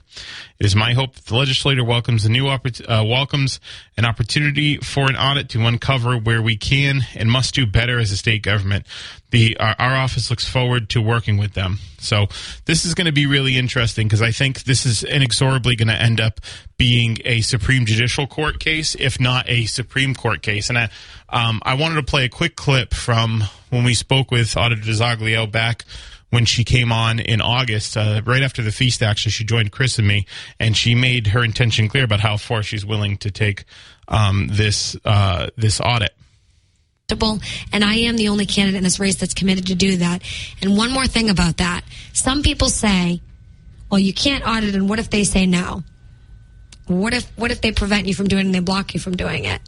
It 0.57 0.65
is 0.65 0.75
my 0.75 0.93
hope 0.93 1.15
that 1.15 1.25
the 1.25 1.35
legislature 1.35 1.83
welcomes 1.83 2.23
the 2.23 2.29
new 2.29 2.45
oppor- 2.45 2.81
uh, 2.87 3.03
welcomes 3.03 3.59
an 3.97 4.05
opportunity 4.05 4.77
for 4.77 5.09
an 5.09 5.17
audit 5.17 5.49
to 5.49 5.65
uncover 5.65 6.17
where 6.17 6.41
we 6.41 6.55
can 6.55 7.01
and 7.13 7.29
must 7.29 7.53
do 7.53 7.65
better 7.65 7.99
as 7.99 8.11
a 8.11 8.17
state 8.17 8.41
government. 8.41 8.85
The 9.31 9.57
our, 9.57 9.75
our 9.79 9.95
office 9.95 10.29
looks 10.29 10.47
forward 10.47 10.89
to 10.89 11.01
working 11.01 11.37
with 11.37 11.53
them. 11.53 11.79
So 11.97 12.27
this 12.65 12.85
is 12.85 12.93
going 12.93 13.05
to 13.05 13.11
be 13.11 13.25
really 13.25 13.57
interesting 13.57 14.07
because 14.07 14.21
I 14.21 14.31
think 14.31 14.63
this 14.63 14.85
is 14.85 15.03
inexorably 15.03 15.75
going 15.75 15.87
to 15.87 15.99
end 15.99 16.21
up 16.21 16.39
being 16.77 17.17
a 17.25 17.41
Supreme 17.41 17.85
Judicial 17.85 18.27
Court 18.27 18.59
case, 18.59 18.95
if 18.95 19.19
not 19.19 19.49
a 19.49 19.65
Supreme 19.65 20.13
Court 20.13 20.41
case. 20.41 20.69
And 20.69 20.77
I, 20.77 20.89
um, 21.29 21.61
I 21.65 21.73
wanted 21.73 21.95
to 21.95 22.03
play 22.03 22.25
a 22.25 22.29
quick 22.29 22.55
clip 22.55 22.93
from 22.93 23.43
when 23.69 23.83
we 23.83 23.93
spoke 23.93 24.31
with 24.31 24.55
Auditor 24.55 24.81
DiZoglio 24.83 25.51
back 25.51 25.83
when 26.29 26.45
she 26.45 26.63
came 26.63 26.91
on 26.91 27.19
in 27.19 27.39
August, 27.39 27.95
uh, 27.95 28.21
right 28.25 28.43
after 28.43 28.61
the 28.61 28.71
feast. 28.71 29.01
Actually, 29.01 29.31
she 29.31 29.45
joined 29.45 29.71
Chris 29.71 29.97
and 29.97 30.07
me, 30.07 30.25
and 30.59 30.75
she 30.75 30.93
made 30.93 31.27
her 31.27 31.43
intention 31.43 31.87
clear 31.87 32.03
about 32.03 32.19
how 32.19 32.35
far 32.35 32.61
she's 32.61 32.85
willing 32.85 33.17
to 33.17 33.31
take 33.31 33.63
um, 34.07 34.49
this 34.51 34.97
uh, 35.05 35.47
this 35.55 35.79
audit. 35.79 36.13
And 37.07 37.83
I 37.83 37.95
am 37.95 38.17
the 38.17 38.29
only 38.29 38.47
candidate 38.47 38.79
in 38.79 38.83
this 38.83 38.99
race 38.99 39.15
that's 39.15 39.35
committed 39.35 39.67
to 39.67 39.75
do 39.75 39.97
that. 39.97 40.23
And 40.61 40.75
one 40.75 40.91
more 40.91 41.05
thing 41.05 41.29
about 41.29 41.57
that. 41.57 41.83
Some 42.13 42.41
people 42.41 42.69
say, 42.69 43.21
well, 43.91 43.99
you 43.99 44.13
can't 44.13 44.45
audit, 44.45 44.73
and 44.73 44.89
what 44.89 44.97
if 44.97 45.11
they 45.11 45.23
say 45.23 45.45
no? 45.45 45.83
What 46.87 47.13
if, 47.13 47.25
what 47.37 47.51
if 47.51 47.61
they 47.61 47.71
prevent 47.71 48.07
you 48.07 48.15
from 48.15 48.27
doing 48.27 48.41
it 48.41 48.45
and 48.47 48.55
they 48.55 48.59
block 48.59 48.95
you 48.95 48.99
from 48.99 49.15
doing 49.15 49.45
it? 49.45 49.61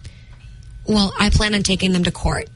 Well, 0.87 1.13
I 1.19 1.29
plan 1.29 1.53
on 1.53 1.61
taking 1.61 1.93
them 1.93 2.03
to 2.05 2.11
court. 2.11 2.49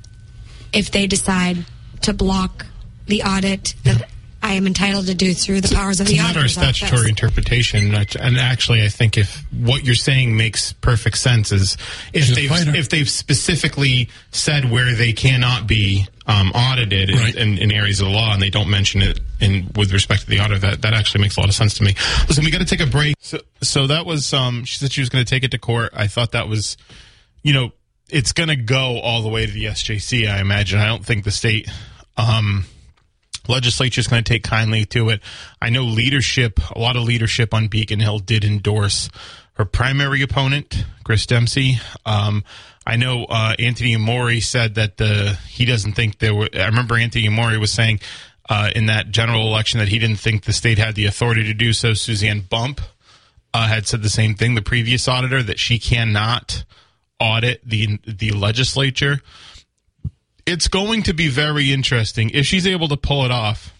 If 0.73 0.89
they 0.89 1.05
decide 1.05 1.65
to 2.01 2.13
block 2.13 2.65
the 3.05 3.21
audit 3.23 3.75
that 3.83 4.09
I 4.51 4.55
am 4.55 4.67
entitled 4.67 5.05
to 5.07 5.13
do 5.15 5.33
through 5.33 5.61
the 5.61 5.73
powers 5.73 6.01
of 6.01 6.07
the 6.07 6.13
It's 6.15 6.21
not 6.21 6.35
our 6.35 6.47
statutory 6.49 6.99
office. 6.99 7.09
interpretation, 7.09 7.95
and 7.95 8.37
actually, 8.37 8.83
I 8.83 8.89
think 8.89 9.17
if 9.17 9.45
what 9.51 9.85
you're 9.85 9.95
saying 9.95 10.35
makes 10.35 10.73
perfect 10.73 11.17
sense 11.19 11.53
is 11.53 11.77
if 12.11 12.25
She's 12.25 12.35
they've 12.35 12.75
if 12.75 12.89
they've 12.89 13.09
specifically 13.09 14.09
said 14.31 14.69
where 14.69 14.93
they 14.93 15.13
cannot 15.13 15.67
be 15.67 16.05
um, 16.27 16.51
audited 16.51 17.09
in, 17.09 17.17
Right. 17.17 17.33
in, 17.35 17.57
in 17.59 17.71
areas 17.71 18.01
of 18.01 18.07
the 18.07 18.13
law, 18.13 18.33
and 18.33 18.41
they 18.41 18.49
don't 18.49 18.69
mention 18.69 19.01
it 19.01 19.21
in 19.39 19.71
with 19.75 19.93
respect 19.93 20.23
to 20.23 20.27
the 20.27 20.39
auditor, 20.39 20.59
that 20.59 20.81
that 20.81 20.93
actually 20.93 21.21
makes 21.21 21.37
a 21.37 21.39
lot 21.39 21.47
of 21.47 21.55
sense 21.55 21.75
to 21.75 21.83
me. 21.83 21.95
Listen, 22.27 22.43
we 22.43 22.51
got 22.51 22.59
to 22.59 22.65
take 22.65 22.81
a 22.81 22.91
break. 22.91 23.15
So, 23.19 23.39
so 23.63 23.87
that 23.87 24.05
was 24.05 24.33
um, 24.33 24.65
she 24.65 24.79
said 24.79 24.91
she 24.91 24.99
was 24.99 25.07
going 25.09 25.23
to 25.23 25.29
take 25.29 25.45
it 25.45 25.51
to 25.51 25.57
court. 25.59 25.91
I 25.95 26.07
thought 26.07 26.33
that 26.33 26.49
was, 26.49 26.75
you 27.41 27.53
know, 27.53 27.71
it's 28.09 28.33
going 28.33 28.49
to 28.49 28.57
go 28.57 28.99
all 28.99 29.21
the 29.21 29.29
way 29.29 29.45
to 29.45 29.51
the 29.51 29.65
SJC. 29.65 30.29
I 30.29 30.41
imagine. 30.41 30.77
I 30.79 30.87
don't 30.87 31.05
think 31.05 31.23
the 31.23 31.31
state. 31.31 31.69
Um, 32.17 32.65
legislature 33.47 33.99
is 33.99 34.07
going 34.07 34.23
to 34.23 34.29
take 34.29 34.43
kindly 34.43 34.85
to 34.85 35.09
it. 35.09 35.21
I 35.61 35.69
know 35.69 35.83
leadership, 35.83 36.59
a 36.75 36.79
lot 36.79 36.95
of 36.95 37.03
leadership 37.03 37.53
on 37.53 37.67
Beacon 37.67 37.99
Hill 37.99 38.19
did 38.19 38.43
endorse 38.43 39.09
her 39.53 39.65
primary 39.65 40.21
opponent, 40.21 40.85
Chris 41.03 41.25
Dempsey. 41.25 41.79
Um, 42.05 42.43
I 42.85 42.95
know 42.95 43.25
uh, 43.25 43.55
Anthony 43.59 43.95
Amore 43.95 44.39
said 44.41 44.75
that 44.75 44.97
the 44.97 45.37
he 45.47 45.65
doesn't 45.65 45.93
think 45.93 46.19
there 46.19 46.33
were. 46.33 46.49
I 46.53 46.65
remember 46.65 46.95
Anthony 46.97 47.27
Amore 47.27 47.59
was 47.59 47.71
saying 47.71 47.99
uh, 48.49 48.71
in 48.75 48.87
that 48.87 49.11
general 49.11 49.47
election 49.47 49.79
that 49.79 49.89
he 49.89 49.99
didn't 49.99 50.19
think 50.19 50.43
the 50.43 50.53
state 50.53 50.77
had 50.77 50.95
the 50.95 51.05
authority 51.05 51.43
to 51.43 51.53
do 51.53 51.73
so. 51.73 51.93
Suzanne 51.93 52.41
Bump 52.41 52.81
uh, 53.53 53.67
had 53.67 53.87
said 53.87 54.01
the 54.01 54.09
same 54.09 54.33
thing. 54.33 54.55
The 54.55 54.61
previous 54.61 55.07
auditor 55.07 55.43
that 55.43 55.59
she 55.59 55.77
cannot 55.77 56.63
audit 57.19 57.61
the 57.63 57.99
the 58.05 58.31
legislature 58.31 59.21
it's 60.45 60.67
going 60.67 61.03
to 61.03 61.13
be 61.13 61.27
very 61.27 61.71
interesting 61.71 62.29
if 62.31 62.45
she's 62.45 62.67
able 62.67 62.87
to 62.89 62.97
pull 62.97 63.25
it 63.25 63.31
off. 63.31 63.73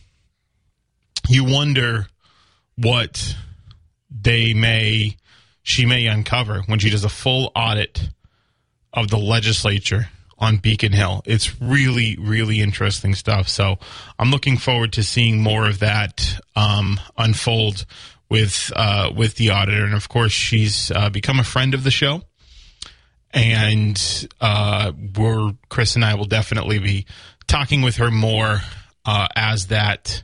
You 1.27 1.43
wonder 1.43 2.07
what 2.75 3.35
they 4.09 4.53
may 4.53 5.17
she 5.63 5.85
may 5.85 6.07
uncover 6.07 6.61
when 6.65 6.79
she 6.79 6.89
does 6.89 7.03
a 7.03 7.09
full 7.09 7.51
audit 7.55 8.09
of 8.93 9.09
the 9.09 9.17
legislature 9.17 10.09
on 10.37 10.57
Beacon 10.57 10.91
Hill. 10.91 11.21
It's 11.25 11.61
really, 11.61 12.17
really 12.19 12.61
interesting 12.61 13.13
stuff. 13.13 13.47
So 13.47 13.77
I'm 14.17 14.31
looking 14.31 14.57
forward 14.57 14.93
to 14.93 15.03
seeing 15.03 15.41
more 15.41 15.67
of 15.67 15.79
that 15.79 16.39
um, 16.55 16.99
unfold 17.17 17.85
with 18.27 18.71
uh, 18.75 19.11
with 19.15 19.35
the 19.35 19.51
auditor, 19.51 19.83
and 19.83 19.93
of 19.93 20.07
course, 20.07 20.31
she's 20.31 20.89
uh, 20.91 21.09
become 21.09 21.39
a 21.39 21.43
friend 21.43 21.73
of 21.73 21.83
the 21.83 21.91
show 21.91 22.23
and 23.33 24.27
uh, 24.39 24.91
we're 25.17 25.53
Chris 25.69 25.95
and 25.95 26.05
I 26.05 26.15
will 26.15 26.25
definitely 26.25 26.79
be 26.79 27.05
talking 27.47 27.81
with 27.81 27.97
her 27.97 28.11
more 28.11 28.61
uh, 29.05 29.27
as 29.35 29.67
that 29.67 30.23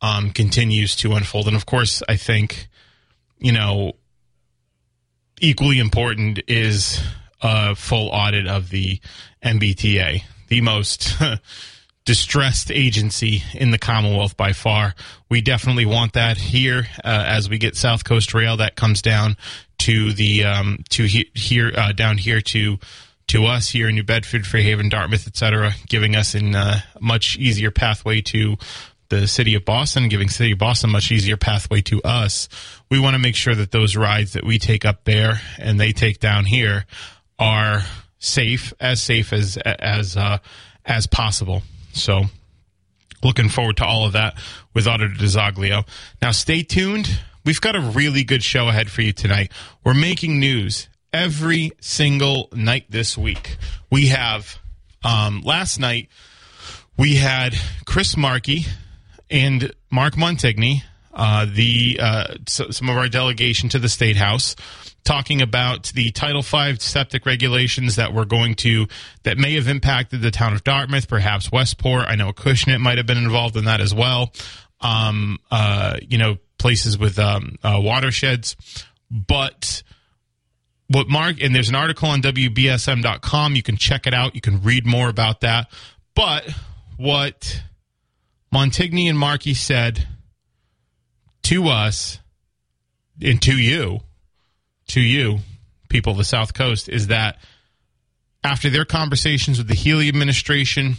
um, 0.00 0.30
continues 0.30 0.96
to 0.96 1.12
unfold. 1.12 1.46
And 1.46 1.56
of 1.56 1.66
course, 1.66 2.02
I 2.08 2.16
think 2.16 2.68
you 3.38 3.52
know 3.52 3.92
equally 5.40 5.78
important 5.78 6.40
is 6.46 7.02
a 7.40 7.74
full 7.74 8.08
audit 8.08 8.46
of 8.46 8.70
the 8.70 9.00
MBTA, 9.42 10.22
the 10.48 10.60
most 10.60 11.14
distressed 12.04 12.70
agency 12.70 13.42
in 13.54 13.70
the 13.70 13.78
Commonwealth 13.78 14.36
by 14.36 14.52
far. 14.52 14.94
We 15.28 15.40
definitely 15.40 15.86
want 15.86 16.14
that 16.14 16.36
here 16.36 16.86
uh, 17.04 17.24
as 17.26 17.48
we 17.48 17.58
get 17.58 17.76
South 17.76 18.04
Coast 18.04 18.34
Rail 18.34 18.56
that 18.58 18.76
comes 18.76 19.00
down 19.02 19.36
to 19.80 20.12
the 20.12 20.44
um, 20.44 20.84
to 20.90 21.04
he- 21.04 21.30
here 21.34 21.72
uh, 21.76 21.92
down 21.92 22.18
here 22.18 22.40
to 22.40 22.78
to 23.28 23.46
us 23.46 23.68
here 23.68 23.88
in 23.88 23.94
New 23.94 24.02
Bedford, 24.02 24.44
Fairhaven, 24.44 24.88
Dartmouth, 24.88 25.26
etc., 25.26 25.72
giving 25.88 26.16
us 26.16 26.34
a 26.34 26.44
uh, 26.44 26.78
much 27.00 27.36
easier 27.38 27.70
pathway 27.70 28.20
to 28.22 28.56
the 29.08 29.26
city 29.26 29.54
of 29.54 29.64
Boston, 29.64 30.08
giving 30.08 30.28
city 30.28 30.52
of 30.52 30.58
Boston 30.58 30.90
much 30.90 31.12
easier 31.12 31.36
pathway 31.36 31.80
to 31.82 32.02
us. 32.02 32.48
We 32.90 32.98
want 32.98 33.14
to 33.14 33.18
make 33.18 33.36
sure 33.36 33.54
that 33.54 33.70
those 33.70 33.96
rides 33.96 34.32
that 34.32 34.44
we 34.44 34.58
take 34.58 34.84
up 34.84 35.04
there 35.04 35.40
and 35.58 35.78
they 35.78 35.92
take 35.92 36.20
down 36.20 36.44
here 36.44 36.86
are 37.38 37.82
safe, 38.18 38.72
as 38.80 39.00
safe 39.00 39.32
as 39.32 39.56
as 39.58 40.16
uh, 40.16 40.38
as 40.84 41.06
possible. 41.06 41.62
So, 41.92 42.24
looking 43.22 43.48
forward 43.48 43.76
to 43.78 43.84
all 43.84 44.06
of 44.06 44.12
that 44.12 44.38
with 44.74 44.86
Auditor 44.86 45.14
DiZoglio. 45.14 45.86
Now, 46.22 46.30
stay 46.32 46.62
tuned. 46.62 47.20
We've 47.44 47.60
got 47.60 47.74
a 47.74 47.80
really 47.80 48.24
good 48.24 48.42
show 48.42 48.68
ahead 48.68 48.90
for 48.90 49.02
you 49.02 49.12
tonight. 49.12 49.52
We're 49.82 49.94
making 49.94 50.40
news 50.40 50.88
every 51.12 51.72
single 51.80 52.48
night 52.52 52.84
this 52.90 53.16
week. 53.16 53.56
We 53.90 54.08
have 54.08 54.58
um, 55.02 55.40
last 55.42 55.80
night 55.80 56.08
we 56.98 57.16
had 57.16 57.54
Chris 57.86 58.16
Markey 58.16 58.66
and 59.30 59.72
Mark 59.90 60.14
Montigny, 60.14 60.82
uh, 61.14 61.46
the 61.50 61.98
uh, 62.00 62.34
so, 62.46 62.70
some 62.70 62.90
of 62.90 62.96
our 62.98 63.08
delegation 63.08 63.70
to 63.70 63.78
the 63.78 63.88
state 63.88 64.16
house, 64.16 64.54
talking 65.02 65.40
about 65.40 65.92
the 65.94 66.10
Title 66.10 66.42
V 66.42 66.76
septic 66.78 67.24
regulations 67.24 67.96
that 67.96 68.12
were 68.12 68.26
going 68.26 68.54
to 68.56 68.86
that 69.22 69.38
may 69.38 69.54
have 69.54 69.66
impacted 69.66 70.20
the 70.20 70.30
town 70.30 70.52
of 70.52 70.62
Dartmouth, 70.62 71.08
perhaps 71.08 71.50
Westport. 71.50 72.04
I 72.06 72.16
know 72.16 72.32
Acushnet 72.32 72.80
might 72.80 72.98
have 72.98 73.06
been 73.06 73.18
involved 73.18 73.56
in 73.56 73.64
that 73.64 73.80
as 73.80 73.94
well. 73.94 74.32
Um, 74.82 75.38
uh, 75.50 75.96
you 76.06 76.18
know, 76.18 76.36
places 76.60 76.96
with 76.96 77.18
um, 77.18 77.56
uh, 77.64 77.80
watersheds, 77.82 78.54
but 79.10 79.82
what 80.90 81.08
Mark 81.08 81.42
and 81.42 81.54
there's 81.54 81.68
an 81.68 81.74
article 81.74 82.08
on 82.08 82.20
WBSM.com. 82.20 83.56
You 83.56 83.62
can 83.62 83.76
check 83.76 84.06
it 84.06 84.14
out. 84.14 84.34
You 84.34 84.40
can 84.40 84.62
read 84.62 84.86
more 84.86 85.08
about 85.08 85.40
that. 85.40 85.70
But 86.14 86.50
what 86.96 87.62
Montigny 88.52 89.08
and 89.08 89.18
Markey 89.18 89.54
said 89.54 90.06
to 91.44 91.68
us 91.68 92.18
and 93.22 93.40
to 93.42 93.56
you, 93.56 94.00
to 94.88 95.00
you, 95.00 95.38
people 95.88 96.12
of 96.12 96.18
the 96.18 96.24
South 96.24 96.54
Coast, 96.54 96.88
is 96.88 97.06
that 97.06 97.38
after 98.42 98.68
their 98.68 98.84
conversations 98.84 99.58
with 99.58 99.68
the 99.68 99.74
Healey 99.74 100.08
administration, 100.08 100.96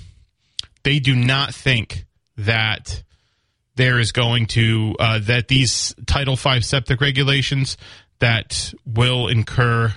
they 0.83 0.99
do 0.99 1.15
not 1.15 1.53
think 1.53 2.05
that 2.37 3.03
there 3.75 3.99
is 3.99 4.11
going 4.11 4.47
to 4.47 4.95
uh, 4.99 5.19
that 5.19 5.47
these 5.47 5.95
Title 6.05 6.35
V 6.35 6.61
septic 6.61 7.01
regulations 7.01 7.77
that 8.19 8.73
will 8.85 9.27
incur 9.27 9.93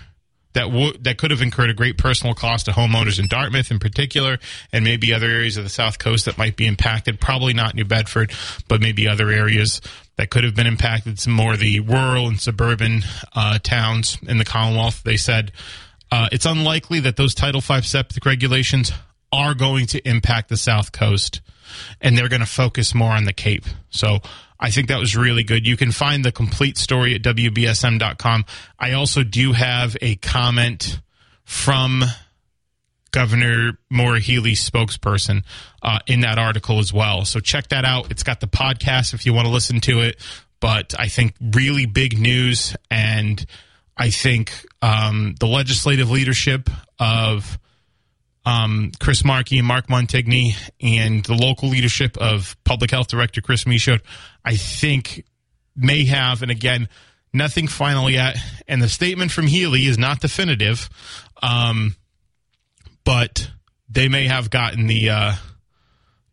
that 0.54 0.66
w- 0.66 0.96
that 1.00 1.18
could 1.18 1.30
have 1.30 1.42
incurred 1.42 1.70
a 1.70 1.74
great 1.74 1.98
personal 1.98 2.34
cost 2.34 2.66
to 2.66 2.72
homeowners 2.72 3.18
in 3.18 3.26
Dartmouth 3.26 3.70
in 3.70 3.78
particular, 3.78 4.38
and 4.72 4.84
maybe 4.84 5.12
other 5.12 5.26
areas 5.26 5.56
of 5.56 5.64
the 5.64 5.70
South 5.70 5.98
Coast 5.98 6.24
that 6.24 6.38
might 6.38 6.56
be 6.56 6.66
impacted. 6.66 7.20
Probably 7.20 7.52
not 7.52 7.74
New 7.74 7.84
Bedford, 7.84 8.32
but 8.68 8.80
maybe 8.80 9.06
other 9.06 9.30
areas 9.30 9.80
that 10.16 10.30
could 10.30 10.44
have 10.44 10.54
been 10.54 10.66
impacted. 10.66 11.18
Some 11.18 11.32
more 11.32 11.56
the 11.56 11.80
rural 11.80 12.28
and 12.28 12.40
suburban 12.40 13.02
uh, 13.34 13.58
towns 13.62 14.18
in 14.26 14.38
the 14.38 14.44
Commonwealth. 14.44 15.02
They 15.02 15.16
said 15.16 15.52
uh, 16.10 16.28
it's 16.30 16.46
unlikely 16.46 17.00
that 17.00 17.16
those 17.16 17.34
Title 17.34 17.60
V 17.60 17.82
septic 17.82 18.24
regulations 18.24 18.92
are 19.34 19.54
going 19.54 19.86
to 19.86 20.08
impact 20.08 20.48
the 20.48 20.56
South 20.56 20.92
Coast, 20.92 21.40
and 22.00 22.16
they're 22.16 22.28
going 22.28 22.40
to 22.40 22.46
focus 22.46 22.94
more 22.94 23.12
on 23.12 23.24
the 23.24 23.32
Cape. 23.32 23.64
So 23.90 24.20
I 24.60 24.70
think 24.70 24.88
that 24.88 25.00
was 25.00 25.16
really 25.16 25.42
good. 25.42 25.66
You 25.66 25.76
can 25.76 25.90
find 25.90 26.24
the 26.24 26.32
complete 26.32 26.78
story 26.78 27.14
at 27.14 27.22
WBSM.com. 27.22 28.44
I 28.78 28.92
also 28.92 29.24
do 29.24 29.52
have 29.52 29.96
a 30.00 30.16
comment 30.16 31.00
from 31.44 32.04
Governor 33.10 33.78
Maura 33.90 34.20
Healey's 34.20 34.68
spokesperson 34.68 35.44
uh, 35.82 35.98
in 36.06 36.20
that 36.20 36.38
article 36.38 36.78
as 36.78 36.92
well. 36.92 37.24
So 37.24 37.40
check 37.40 37.68
that 37.68 37.84
out. 37.84 38.10
It's 38.10 38.22
got 38.22 38.40
the 38.40 38.46
podcast 38.46 39.14
if 39.14 39.26
you 39.26 39.32
want 39.32 39.46
to 39.46 39.52
listen 39.52 39.80
to 39.82 40.00
it. 40.00 40.16
But 40.60 40.94
I 40.98 41.08
think 41.08 41.34
really 41.40 41.86
big 41.86 42.18
news, 42.18 42.74
and 42.90 43.44
I 43.96 44.10
think 44.10 44.52
um, 44.80 45.34
the 45.38 45.46
legislative 45.46 46.10
leadership 46.10 46.70
of 46.98 47.58
um, 48.44 48.92
Chris 49.00 49.24
Markey 49.24 49.58
and 49.58 49.66
Mark 49.66 49.86
Montigny 49.86 50.52
and 50.80 51.24
the 51.24 51.34
local 51.34 51.68
leadership 51.68 52.16
of 52.18 52.56
Public 52.64 52.90
Health 52.90 53.08
Director 53.08 53.40
Chris 53.40 53.66
Michaud, 53.66 54.00
I 54.44 54.56
think 54.56 55.24
may 55.74 56.04
have, 56.04 56.42
and 56.42 56.50
again, 56.50 56.88
nothing 57.32 57.66
final 57.66 58.10
yet. 58.10 58.36
And 58.68 58.82
the 58.82 58.88
statement 58.88 59.30
from 59.30 59.46
Healey 59.46 59.86
is 59.86 59.98
not 59.98 60.20
definitive, 60.20 60.88
um, 61.42 61.96
but 63.04 63.50
they 63.88 64.08
may 64.08 64.26
have 64.26 64.50
gotten 64.50 64.86
the 64.86 65.10
uh, 65.10 65.32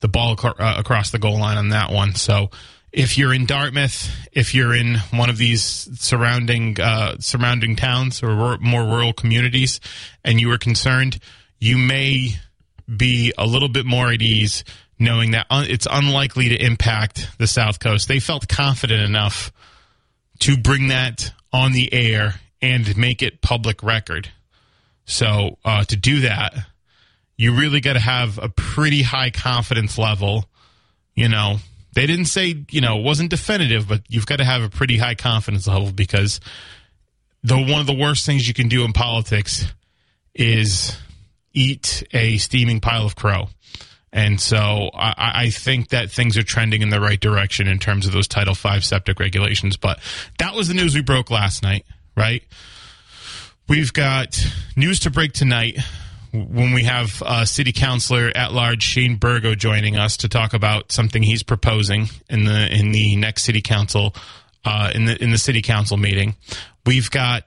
the 0.02 0.08
ball 0.08 0.34
ac- 0.34 0.56
uh, 0.60 0.76
across 0.78 1.12
the 1.12 1.20
goal 1.20 1.40
line 1.40 1.58
on 1.58 1.70
that 1.70 1.92
one. 1.92 2.16
So 2.16 2.50
if 2.92 3.18
you're 3.18 3.34
in 3.34 3.46
Dartmouth, 3.46 4.10
if 4.34 4.54
you're 4.54 4.76
in 4.76 4.98
one 5.12 5.30
of 5.30 5.38
these 5.38 5.64
surrounding 5.64 6.80
uh, 6.80 7.18
surrounding 7.20 7.76
towns 7.76 8.22
or 8.22 8.58
more 8.58 8.84
rural 8.84 9.14
communities, 9.14 9.80
and 10.26 10.42
you 10.42 10.50
were 10.50 10.58
concerned 10.58 11.20
you 11.62 11.78
may 11.78 12.36
be 12.94 13.34
a 13.38 13.46
little 13.46 13.70
bit 13.70 13.86
more 13.86 14.12
at 14.12 14.22
ease 14.22 14.66
knowing 15.00 15.32
that 15.32 15.48
un- 15.50 15.68
it's 15.70 15.88
unlikely 15.90 16.50
to 16.50 16.56
impact 16.56 17.28
the 17.38 17.48
South 17.48 17.80
Coast. 17.80 18.08
They 18.08 18.20
felt 18.20 18.48
confident 18.48 19.02
enough 19.02 19.52
to 20.40 20.58
bring 20.58 20.90
that 20.90 21.32
on 21.54 21.72
the 21.72 21.92
air 21.94 22.36
and 22.62 22.96
make 22.98 23.24
it 23.24 23.42
public 23.42 23.82
record. 23.84 24.30
So 25.06 25.58
uh, 25.64 25.84
to 25.86 25.96
do 25.96 26.22
that, 26.22 26.54
you 27.38 27.56
really 27.58 27.80
got 27.80 27.94
to 27.94 28.00
have 28.00 28.38
a 28.38 28.50
pretty 28.50 29.02
high 29.02 29.32
confidence 29.32 29.98
level. 29.98 30.46
You 31.16 31.30
know, 31.30 31.58
they 31.94 32.06
didn't 32.06 32.26
say 32.26 32.64
you 32.70 32.82
know 32.82 33.00
it 33.00 33.04
wasn't 33.04 33.32
definitive, 33.32 33.88
but 33.88 34.04
you've 34.08 34.28
got 34.28 34.38
to 34.38 34.46
have 34.46 34.62
a 34.62 34.70
pretty 34.70 34.98
high 34.98 35.16
confidence 35.16 35.68
level 35.68 35.92
because 35.92 36.40
the 37.44 37.58
one 37.58 37.82
of 37.82 37.88
the 37.88 37.98
worst 37.98 38.26
things 38.26 38.48
you 38.48 38.54
can 38.54 38.68
do 38.68 38.86
in 38.86 38.94
politics 38.94 39.66
is 40.36 40.96
eat 41.54 42.04
a 42.12 42.38
steaming 42.38 42.80
pile 42.80 43.06
of 43.06 43.16
crow. 43.16 43.48
And 44.14 44.42
so 44.42 44.90
I, 44.94 45.46
I, 45.46 45.50
think 45.52 45.90
that 45.90 46.12
things 46.12 46.38
are 46.38 46.44
trending 46.44 46.82
in 46.82 46.90
the 46.90 47.00
right 47.00 47.20
direction 47.20 47.68
in 47.68 47.80
terms 47.80 48.06
of 48.06 48.12
those 48.12 48.28
Title 48.28 48.54
V 48.54 48.82
septic 48.82 49.20
regulations. 49.22 49.78
But 49.78 50.00
that 50.38 50.54
was 50.54 50.68
the 50.68 50.74
news 50.74 50.94
we 50.94 51.02
broke 51.02 51.32
last 51.32 51.64
night, 51.64 51.86
right? 52.18 52.44
We've 53.70 53.94
got 53.94 54.38
news 54.76 55.00
to 55.02 55.12
break 55.12 55.32
tonight 55.32 55.78
when 56.34 56.74
we 56.74 56.84
have 56.84 57.22
uh, 57.22 57.46
City 57.46 57.72
Councilor 57.72 58.32
at 58.36 58.52
Large 58.52 58.84
Shane 58.84 59.16
Burgo 59.16 59.56
joining 59.56 59.98
us 59.98 60.18
to 60.18 60.30
talk 60.30 60.54
about 60.54 60.92
something 60.92 61.24
he's 61.24 61.44
proposing 61.44 62.10
in 62.30 62.44
the 62.44 62.68
in 62.74 62.92
the 62.92 63.16
next 63.16 63.44
City 63.44 63.62
Council 63.62 64.14
uh, 64.66 64.92
in 64.94 65.06
the 65.06 65.22
in 65.24 65.32
the 65.32 65.38
City 65.38 65.62
Council 65.62 65.96
meeting. 65.96 66.36
We've 66.86 67.10
got 67.10 67.44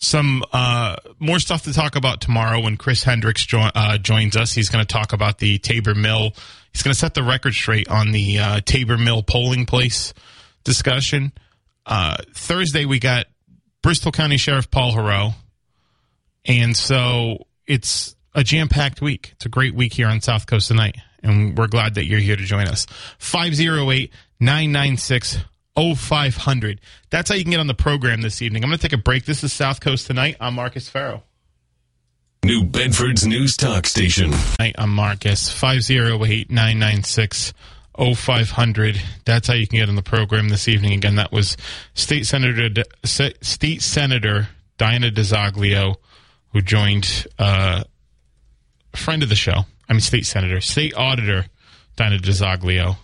some 0.00 0.42
uh, 0.52 0.96
more 1.18 1.38
stuff 1.38 1.64
to 1.64 1.72
talk 1.74 1.94
about 1.94 2.22
tomorrow 2.22 2.60
when 2.60 2.76
Chris 2.78 3.04
Hendricks 3.04 3.44
jo- 3.44 3.70
uh, 3.74 3.98
joins 3.98 4.34
us. 4.36 4.52
He's 4.52 4.70
going 4.70 4.84
to 4.84 4.90
talk 4.90 5.12
about 5.12 5.38
the 5.38 5.58
Taber 5.58 5.94
Mill. 5.94 6.32
He's 6.72 6.82
going 6.82 6.94
to 6.94 6.98
set 6.98 7.14
the 7.14 7.22
record 7.22 7.52
straight 7.52 7.88
on 7.88 8.10
the 8.10 8.38
uh, 8.38 8.60
Taber 8.64 8.96
Mill 8.96 9.22
polling 9.22 9.66
place 9.66 10.14
discussion. 10.64 11.32
Uh, 11.84 12.16
Thursday, 12.34 12.86
we 12.86 12.98
got 12.98 13.26
Bristol 13.82 14.10
County 14.10 14.38
Sheriff 14.38 14.70
Paul 14.70 14.92
Heroux. 14.92 15.34
And 16.46 16.74
so 16.74 17.46
it's 17.66 18.16
a 18.34 18.42
jam 18.42 18.68
packed 18.68 19.02
week. 19.02 19.32
It's 19.34 19.44
a 19.44 19.50
great 19.50 19.74
week 19.74 19.92
here 19.92 20.08
on 20.08 20.22
South 20.22 20.46
Coast 20.46 20.68
tonight. 20.68 20.96
And 21.22 21.58
we're 21.58 21.66
glad 21.66 21.96
that 21.96 22.06
you're 22.06 22.20
here 22.20 22.36
to 22.36 22.44
join 22.44 22.66
us. 22.68 22.86
508 23.18 24.10
996 24.40 25.38
0500. 25.76 26.80
That's 27.10 27.30
how 27.30 27.36
you 27.36 27.44
can 27.44 27.52
get 27.52 27.60
on 27.60 27.66
the 27.66 27.74
program 27.74 28.22
this 28.22 28.42
evening. 28.42 28.64
I'm 28.64 28.70
going 28.70 28.78
to 28.78 28.82
take 28.82 28.98
a 28.98 29.02
break. 29.02 29.24
This 29.24 29.44
is 29.44 29.52
South 29.52 29.80
Coast 29.80 30.06
Tonight. 30.06 30.36
I'm 30.40 30.54
Marcus 30.54 30.88
Ferro. 30.88 31.22
New 32.44 32.64
Bedford's 32.64 33.26
News 33.26 33.56
Talk 33.56 33.86
Station. 33.86 34.30
Hi, 34.58 34.72
I'm 34.78 34.90
Marcus. 34.90 35.52
508 35.52 36.50
996 36.50 37.52
0500. 37.98 39.00
That's 39.24 39.48
how 39.48 39.54
you 39.54 39.66
can 39.66 39.78
get 39.78 39.88
on 39.88 39.94
the 39.94 40.02
program 40.02 40.48
this 40.48 40.66
evening. 40.66 40.94
Again, 40.94 41.16
that 41.16 41.32
was 41.32 41.56
State 41.94 42.26
Senator 42.26 42.68
State 43.04 43.82
Senator 43.82 44.48
Diana 44.78 45.10
DiZoglio, 45.10 45.96
who 46.52 46.62
joined 46.62 47.26
uh, 47.38 47.84
a 48.92 48.96
friend 48.96 49.22
of 49.22 49.28
the 49.28 49.34
show. 49.34 49.66
I 49.88 49.92
mean, 49.92 50.00
State 50.00 50.24
Senator, 50.24 50.60
State 50.62 50.94
Auditor 50.94 51.46
Diana 51.96 52.16
DiZoglio, 52.16 52.96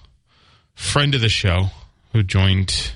friend 0.75 1.15
of 1.15 1.21
the 1.21 1.29
show 1.29 1.67
who 2.17 2.23
joined 2.23 2.93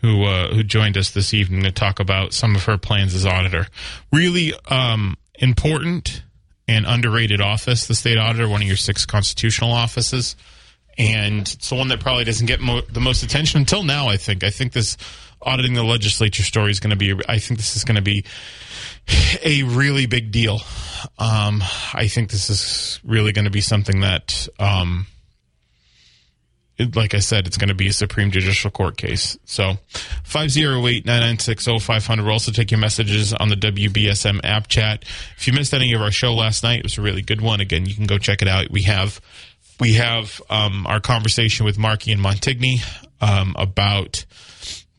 who 0.00 0.24
uh, 0.24 0.54
who 0.54 0.62
joined 0.62 0.96
us 0.96 1.10
this 1.10 1.34
evening 1.34 1.62
to 1.62 1.70
talk 1.70 2.00
about 2.00 2.32
some 2.32 2.56
of 2.56 2.64
her 2.64 2.78
plans 2.78 3.14
as 3.14 3.26
auditor. 3.26 3.66
Really 4.10 4.54
um, 4.68 5.18
important 5.34 6.22
and 6.66 6.86
underrated 6.86 7.42
office, 7.42 7.86
the 7.86 7.94
state 7.94 8.16
auditor, 8.16 8.48
one 8.48 8.62
of 8.62 8.66
your 8.66 8.78
six 8.78 9.04
constitutional 9.04 9.72
offices, 9.72 10.36
and 10.96 11.42
it's 11.42 11.68
the 11.68 11.74
one 11.74 11.88
that 11.88 12.00
probably 12.00 12.24
doesn't 12.24 12.46
get 12.46 12.60
mo- 12.60 12.80
the 12.80 13.00
most 13.00 13.22
attention 13.22 13.60
until 13.60 13.82
now. 13.82 14.08
I 14.08 14.16
think. 14.16 14.42
I 14.42 14.48
think 14.48 14.72
this 14.72 14.96
auditing 15.42 15.74
the 15.74 15.84
legislature 15.84 16.44
story 16.44 16.70
is 16.70 16.80
going 16.80 16.90
to 16.90 16.96
be. 16.96 17.12
I 17.28 17.38
think 17.38 17.60
this 17.60 17.76
is 17.76 17.84
going 17.84 17.96
to 17.96 18.02
be 18.02 18.24
a 19.42 19.64
really 19.64 20.06
big 20.06 20.32
deal. 20.32 20.60
Um, 21.18 21.62
I 21.92 22.08
think 22.08 22.30
this 22.30 22.48
is 22.48 23.00
really 23.04 23.32
going 23.32 23.44
to 23.44 23.50
be 23.50 23.60
something 23.60 24.00
that. 24.00 24.48
Um, 24.58 25.08
like 26.94 27.14
I 27.14 27.20
said, 27.20 27.46
it's 27.46 27.56
going 27.56 27.68
to 27.68 27.74
be 27.74 27.88
a 27.88 27.92
Supreme 27.92 28.30
Judicial 28.30 28.70
Court 28.70 28.96
case. 28.96 29.38
So 29.44 29.74
508-996-0500. 30.24 32.18
We'll 32.18 32.32
also 32.32 32.50
take 32.52 32.70
your 32.70 32.80
messages 32.80 33.32
on 33.32 33.48
the 33.48 33.56
WBSM 33.56 34.40
app 34.42 34.66
chat. 34.68 35.04
If 35.36 35.46
you 35.46 35.52
missed 35.52 35.72
any 35.72 35.92
of 35.92 36.00
our 36.00 36.10
show 36.10 36.34
last 36.34 36.64
night, 36.64 36.80
it 36.80 36.84
was 36.84 36.98
a 36.98 37.02
really 37.02 37.22
good 37.22 37.40
one. 37.40 37.60
Again, 37.60 37.86
you 37.86 37.94
can 37.94 38.06
go 38.06 38.18
check 38.18 38.42
it 38.42 38.48
out. 38.48 38.70
We 38.70 38.82
have 38.82 39.20
we 39.80 39.94
have 39.94 40.40
um, 40.50 40.86
our 40.86 41.00
conversation 41.00 41.64
with 41.64 41.78
Markey 41.78 42.12
and 42.12 42.20
Montigny 42.20 42.78
um, 43.20 43.54
about 43.58 44.24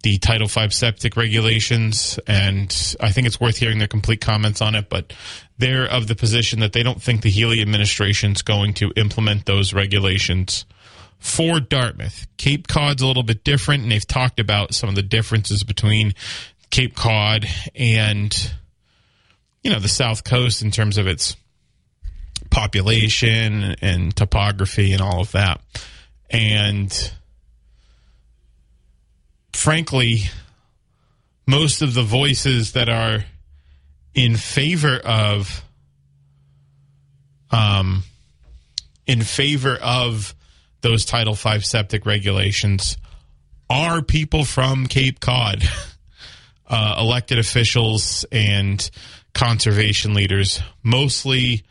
the 0.03 0.17
Title 0.17 0.47
V 0.47 0.69
septic 0.69 1.17
regulations, 1.17 2.19
and 2.27 2.95
I 3.01 3.11
think 3.11 3.25
it's 3.25 3.39
worth 3.39 3.57
hearing 3.57 3.79
their 3.79 3.87
complete 3.87 4.21
comments 4.21 4.61
on 4.61 4.75
it. 4.75 4.89
But 4.89 5.13
they're 5.57 5.85
of 5.85 6.07
the 6.07 6.15
position 6.15 6.59
that 6.59 6.73
they 6.73 6.83
don't 6.83 7.01
think 7.01 7.21
the 7.21 7.29
Healey 7.29 7.61
administration 7.61 8.33
is 8.33 8.41
going 8.41 8.75
to 8.75 8.91
implement 8.95 9.45
those 9.45 9.73
regulations 9.73 10.65
for 11.25 11.59
Dartmouth. 11.59 12.27
Cape 12.37 12.67
Cod's 12.67 13.01
a 13.01 13.07
little 13.07 13.23
bit 13.23 13.43
different, 13.43 13.81
and 13.81 13.91
they've 13.91 14.05
talked 14.05 14.39
about 14.39 14.75
some 14.75 14.89
of 14.89 14.95
the 14.95 15.01
differences 15.01 15.63
between 15.63 16.13
Cape 16.69 16.95
Cod 16.95 17.47
and 17.73 18.51
you 19.63 19.71
know 19.71 19.79
the 19.79 19.87
South 19.87 20.23
Coast 20.23 20.61
in 20.61 20.69
terms 20.69 20.99
of 20.99 21.07
its 21.07 21.35
population 22.51 23.75
and 23.81 24.15
topography 24.15 24.93
and 24.93 25.01
all 25.01 25.19
of 25.19 25.31
that. 25.31 25.61
And 26.29 26.93
frankly, 29.51 30.25
most 31.47 31.81
of 31.81 31.95
the 31.95 32.03
voices 32.03 32.73
that 32.73 32.87
are 32.87 33.25
in 34.13 34.35
favor 34.35 34.97
of 35.03 35.63
um 37.49 38.03
in 39.07 39.23
favor 39.23 39.75
of 39.81 40.34
those 40.85 41.03
Title 41.03 41.33
V 41.33 41.61
septic 41.61 42.05
regulations 42.05 42.97
are 43.71 44.03
people 44.03 44.45
from 44.45 44.85
Cape 44.85 45.19
Cod, 45.19 45.63
uh, 46.67 46.97
elected 46.99 47.39
officials 47.39 48.23
and 48.31 48.87
conservation 49.33 50.13
leaders, 50.13 50.61
mostly 50.83 51.63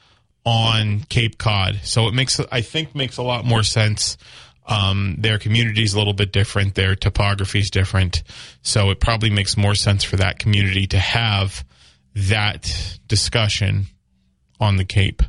on 0.45 1.05
Cape 1.09 1.39
Cod. 1.39 1.79
So 1.85 2.09
it 2.09 2.15
makes, 2.15 2.41
I 2.51 2.61
think, 2.61 2.97
makes 2.97 3.17
a 3.17 3.23
lot 3.23 3.45
more 3.45 3.63
sense. 3.63 4.19
Um, 4.67 5.15
their 5.21 5.39
community 5.39 5.85
is 5.85 5.95
a 5.95 5.99
little 5.99 6.13
bit 6.13 6.33
different. 6.33 6.75
Their 6.75 6.97
topography 6.97 7.61
is 7.61 7.71
different. 7.71 8.25
So 8.63 8.91
it 8.91 8.99
probably 8.99 9.31
makes 9.31 9.57
more 9.57 9.77
sense 9.77 10.03
for 10.03 10.17
that 10.17 10.41
community 10.41 10.89
to 10.89 10.99
have 10.99 11.65
that 12.17 12.99
discussion 13.07 13.87
on 14.59 14.75
the 14.75 14.85
Cape. 14.85 15.23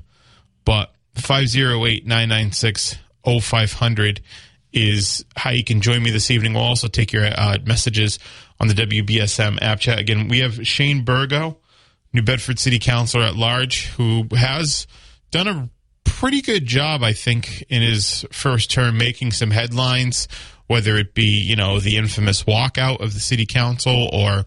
But 0.66 0.92
508 1.14 2.08
996 2.08 2.98
0500 3.26 4.22
is 4.74 5.26
how 5.36 5.52
you 5.52 5.64
can 5.64 5.82
join 5.82 6.04
me 6.04 6.12
this 6.12 6.30
evening. 6.30 6.54
We'll 6.54 6.64
also 6.64 6.88
take 6.88 7.14
your 7.14 7.26
uh, 7.26 7.58
messages 7.66 8.20
on 8.60 8.68
the 8.68 8.74
WBSM 8.74 9.62
app 9.62 9.80
chat. 9.80 10.00
Again, 10.00 10.28
we 10.28 10.40
have 10.40 10.68
Shane 10.68 11.04
Burgo, 11.04 11.58
New 12.14 12.22
Bedford 12.22 12.60
City 12.60 12.80
Councilor 12.80 13.24
at 13.24 13.36
large, 13.36 13.88
who 13.92 14.28
has 14.36 14.86
done 15.32 15.48
a 15.48 15.70
pretty 16.04 16.42
good 16.42 16.66
job, 16.66 17.04
I 17.04 17.14
think, 17.14 17.64
in 17.70 17.82
his 17.82 18.26
first 18.32 18.70
term, 18.72 18.98
making 18.98 19.32
some 19.32 19.52
headlines, 19.52 20.28
whether 20.68 20.98
it 20.98 21.14
be, 21.14 21.42
you 21.42 21.56
know, 21.56 21.80
the 21.80 21.98
infamous 21.98 22.44
walkout 22.44 23.02
of 23.02 23.14
the 23.14 23.20
city 23.20 23.46
council 23.46 24.10
or 24.12 24.46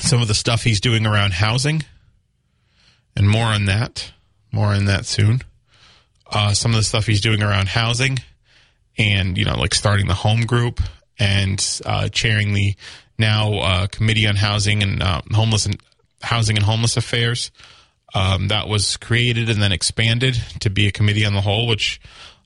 some 0.00 0.22
of 0.22 0.28
the 0.28 0.34
stuff 0.34 0.64
he's 0.64 0.80
doing 0.80 1.06
around 1.06 1.34
housing. 1.34 1.84
And 3.14 3.28
more 3.28 3.46
on 3.46 3.66
that. 3.66 4.12
More 4.50 4.68
on 4.68 4.86
that 4.86 5.06
soon. 5.06 5.42
Uh, 6.32 6.54
some 6.54 6.70
of 6.70 6.76
the 6.76 6.82
stuff 6.82 7.06
he's 7.06 7.20
doing 7.20 7.42
around 7.42 7.68
housing 7.68 8.18
and, 8.96 9.36
you 9.36 9.44
know, 9.44 9.58
like 9.58 9.74
starting 9.74 10.06
the 10.06 10.14
home 10.14 10.42
group 10.46 10.80
and 11.18 11.80
uh, 11.84 12.08
chairing 12.08 12.54
the 12.54 12.74
now 13.18 13.54
uh, 13.54 13.86
Committee 13.86 14.26
on 14.26 14.36
Housing 14.36 14.82
and 14.82 15.02
uh, 15.02 15.20
Homeless 15.30 15.66
and 15.66 15.78
Housing 16.22 16.56
and 16.56 16.64
Homeless 16.64 16.96
Affairs. 16.96 17.50
Um, 18.14 18.48
that 18.48 18.68
was 18.68 18.96
created 18.96 19.48
and 19.48 19.62
then 19.62 19.72
expanded 19.72 20.34
to 20.60 20.70
be 20.70 20.86
a 20.86 20.92
committee 20.92 21.24
on 21.24 21.34
the 21.34 21.40
whole, 21.40 21.66
which 21.66 22.00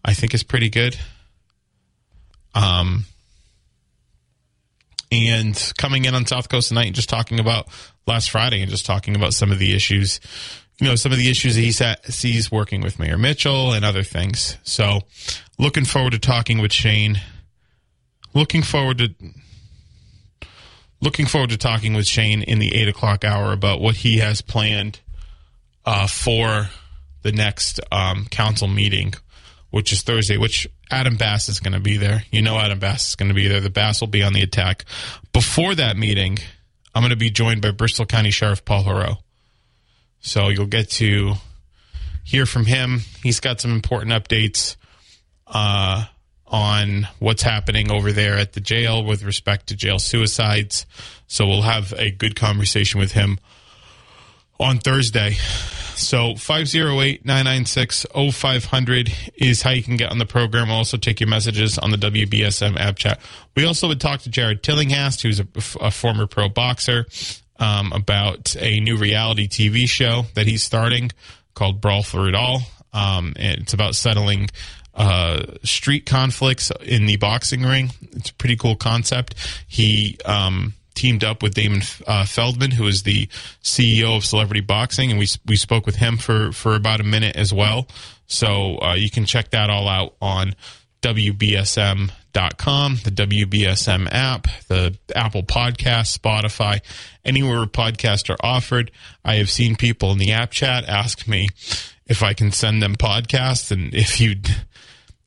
I 0.04 0.14
think 0.14 0.34
is 0.34 0.42
pretty 0.42 0.68
good. 0.68 0.96
Um, 2.54 3.04
and 5.10 5.72
coming 5.78 6.04
in 6.04 6.14
on 6.14 6.26
South 6.26 6.48
Coast 6.48 6.68
tonight 6.68 6.86
and 6.86 6.94
just 6.94 7.08
talking 7.08 7.40
about 7.40 7.68
last 8.06 8.30
Friday 8.30 8.62
and 8.62 8.70
just 8.70 8.86
talking 8.86 9.16
about 9.16 9.34
some 9.34 9.52
of 9.52 9.58
the 9.58 9.74
issues, 9.74 10.20
you 10.78 10.88
know, 10.88 10.94
some 10.94 11.12
of 11.12 11.18
the 11.18 11.30
issues 11.30 11.54
that 11.54 12.04
he 12.04 12.12
sees 12.12 12.52
working 12.52 12.82
with 12.82 12.98
Mayor 12.98 13.16
Mitchell 13.16 13.72
and 13.72 13.84
other 13.84 14.02
things. 14.02 14.58
So, 14.62 15.00
looking 15.58 15.84
forward 15.84 16.12
to 16.12 16.18
talking 16.18 16.58
with 16.58 16.72
Shane. 16.72 17.20
Looking 18.34 18.62
forward 18.62 18.98
to 18.98 19.14
looking 21.00 21.26
forward 21.26 21.50
to 21.50 21.56
talking 21.56 21.94
with 21.94 22.06
Shane 22.06 22.42
in 22.42 22.58
the 22.58 22.74
eight 22.74 22.88
o'clock 22.88 23.24
hour 23.24 23.52
about 23.52 23.80
what 23.80 23.96
he 23.96 24.18
has 24.18 24.42
planned 24.42 25.00
uh, 25.86 26.06
for 26.06 26.68
the 27.22 27.32
next 27.32 27.80
um, 27.90 28.26
council 28.26 28.68
meeting, 28.68 29.14
which 29.70 29.92
is 29.92 30.02
Thursday. 30.02 30.36
Which 30.36 30.68
Adam 30.90 31.16
Bass 31.16 31.48
is 31.48 31.60
going 31.60 31.72
to 31.72 31.80
be 31.80 31.96
there. 31.96 32.24
You 32.30 32.42
know, 32.42 32.58
Adam 32.58 32.78
Bass 32.78 33.08
is 33.08 33.16
going 33.16 33.28
to 33.28 33.34
be 33.34 33.48
there. 33.48 33.60
The 33.60 33.70
Bass 33.70 34.02
will 34.02 34.08
be 34.08 34.22
on 34.22 34.34
the 34.34 34.42
attack. 34.42 34.84
Before 35.32 35.74
that 35.74 35.96
meeting, 35.96 36.38
I'm 36.94 37.00
going 37.00 37.10
to 37.10 37.16
be 37.16 37.30
joined 37.30 37.62
by 37.62 37.70
Bristol 37.70 38.04
County 38.04 38.30
Sheriff 38.30 38.64
Paul 38.66 38.84
Heroux. 38.84 39.16
So 40.20 40.48
you'll 40.48 40.66
get 40.66 40.90
to 40.92 41.34
hear 42.24 42.46
from 42.46 42.66
him. 42.66 43.00
He's 43.22 43.40
got 43.40 43.60
some 43.60 43.72
important 43.72 44.12
updates 44.12 44.76
uh, 45.46 46.06
on 46.46 47.08
what's 47.18 47.42
happening 47.42 47.90
over 47.90 48.12
there 48.12 48.36
at 48.36 48.52
the 48.52 48.60
jail 48.60 49.04
with 49.04 49.22
respect 49.22 49.68
to 49.68 49.76
jail 49.76 49.98
suicides. 49.98 50.86
So 51.26 51.46
we'll 51.46 51.62
have 51.62 51.92
a 51.96 52.10
good 52.10 52.36
conversation 52.36 53.00
with 53.00 53.12
him 53.12 53.38
on 54.58 54.78
Thursday. 54.78 55.36
So 55.96 56.34
508-996-0500 56.34 59.30
is 59.36 59.62
how 59.62 59.70
you 59.70 59.82
can 59.82 59.96
get 59.96 60.10
on 60.10 60.18
the 60.18 60.26
program. 60.26 60.68
We'll 60.68 60.76
also 60.76 60.98
take 60.98 61.20
your 61.20 61.28
messages 61.28 61.78
on 61.78 61.90
the 61.90 61.96
WBSM 61.96 62.78
app 62.78 62.96
chat. 62.96 63.18
We 63.56 63.64
also 63.64 63.88
would 63.88 64.00
talk 64.00 64.20
to 64.22 64.30
Jared 64.30 64.62
Tillinghast, 64.62 65.22
who's 65.22 65.40
a, 65.40 65.46
a 65.80 65.90
former 65.90 66.26
pro 66.26 66.50
boxer, 66.50 67.06
um, 67.58 67.92
about 67.92 68.56
a 68.58 68.80
new 68.80 68.96
reality 68.96 69.48
TV 69.48 69.88
show 69.88 70.26
that 70.34 70.46
he's 70.46 70.62
starting 70.62 71.10
called 71.54 71.80
Brawl 71.80 72.02
for 72.02 72.28
It 72.28 72.34
All. 72.34 72.62
Um, 72.92 73.34
it's 73.36 73.72
about 73.72 73.94
settling 73.94 74.50
uh, 74.94 75.42
street 75.62 76.06
conflicts 76.06 76.70
in 76.82 77.06
the 77.06 77.16
boxing 77.16 77.62
ring. 77.62 77.90
It's 78.12 78.30
a 78.30 78.34
pretty 78.34 78.56
cool 78.56 78.76
concept. 78.76 79.34
He 79.66 80.18
um, 80.24 80.74
teamed 80.94 81.22
up 81.22 81.42
with 81.42 81.54
Damon 81.54 81.82
uh, 82.06 82.24
Feldman, 82.24 82.72
who 82.72 82.86
is 82.86 83.02
the 83.02 83.26
CEO 83.62 84.16
of 84.16 84.24
Celebrity 84.24 84.62
Boxing, 84.62 85.10
and 85.10 85.18
we 85.18 85.28
we 85.46 85.56
spoke 85.56 85.86
with 85.86 85.96
him 85.96 86.16
for 86.16 86.52
for 86.52 86.74
about 86.74 87.00
a 87.00 87.04
minute 87.04 87.36
as 87.36 87.52
well. 87.52 87.86
So 88.26 88.80
uh, 88.80 88.94
you 88.94 89.10
can 89.10 89.24
check 89.24 89.50
that 89.50 89.70
all 89.70 89.88
out 89.88 90.14
on 90.20 90.54
WBSM.com, 92.36 92.98
the 93.02 93.10
WBSM 93.10 94.08
app, 94.12 94.46
the 94.68 94.96
Apple 95.14 95.42
Podcast, 95.42 96.18
Spotify, 96.18 96.80
anywhere 97.24 97.64
podcasts 97.64 98.28
are 98.28 98.36
offered. 98.40 98.90
I 99.24 99.36
have 99.36 99.48
seen 99.48 99.76
people 99.76 100.12
in 100.12 100.18
the 100.18 100.32
app 100.32 100.50
chat 100.50 100.84
ask 100.84 101.26
me 101.26 101.48
if 102.06 102.22
I 102.22 102.34
can 102.34 102.52
send 102.52 102.82
them 102.82 102.94
podcasts, 102.94 103.70
and 103.70 103.94
if 103.94 104.20
you 104.20 104.36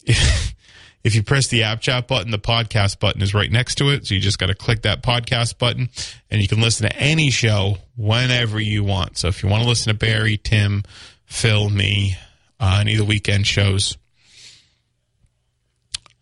if, 0.06 0.54
if 1.04 1.16
you 1.16 1.24
press 1.24 1.48
the 1.48 1.64
app 1.64 1.82
chat 1.82 2.08
button, 2.08 2.30
the 2.30 2.38
podcast 2.38 3.00
button 3.00 3.22
is 3.22 3.34
right 3.34 3.52
next 3.52 3.76
to 3.76 3.90
it. 3.90 4.06
So 4.06 4.14
you 4.14 4.22
just 4.22 4.38
got 4.38 4.48
to 4.48 4.56
click 4.56 4.84
that 4.84 5.02
podcast 5.02 5.58
button 5.58 5.90
and 6.30 6.42
you 6.42 6.48
can 6.48 6.62
listen 6.62 6.88
to 6.90 6.96
any 6.98 7.32
show 7.32 7.78
whenever 7.98 8.60
you 8.60 8.84
want. 8.84 9.18
So 9.18 9.30
if 9.30 9.42
you 9.42 9.50
want 9.50 9.64
to 9.64 9.70
listen 9.70 9.92
to 9.92 9.98
Barry, 9.98 10.38
Tim, 10.38 10.84
Phil, 11.26 11.70
me, 11.70 12.18
uh, 12.60 12.78
any 12.82 12.94
of 12.94 13.00
the 13.00 13.06
weekend 13.06 13.48
shows, 13.48 13.98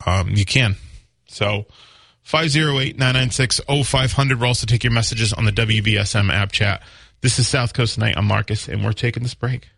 um, 0.08 0.30
you 0.30 0.46
can. 0.46 0.76
So 1.28 1.65
508-996-0500. 2.26 4.39
We'll 4.39 4.48
also 4.48 4.65
take 4.65 4.84
your 4.84 4.93
messages 4.93 5.34
on 5.34 5.46
the 5.46 5.52
WBSM 5.52 6.32
app 6.32 6.52
chat. 6.52 6.82
This 7.22 7.38
is 7.39 7.48
South 7.48 7.74
Coast 7.74 7.96
Tonight. 7.96 8.15
I'm 8.17 8.26
Marcus, 8.26 8.67
and 8.67 8.84
we're 8.84 8.93
taking 8.93 9.24
this 9.24 9.36
break. 9.36 9.70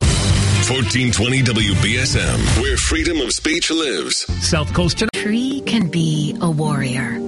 1420 0.00 1.42
WBSM, 1.42 2.62
where 2.62 2.76
freedom 2.76 3.20
of 3.20 3.32
speech 3.32 3.70
lives. 3.70 4.24
South 4.46 4.72
Coast 4.74 4.98
Tonight. 4.98 5.10
Tree 5.14 5.62
can 5.66 5.88
be 5.88 6.36
a 6.40 6.50
warrior, 6.50 7.18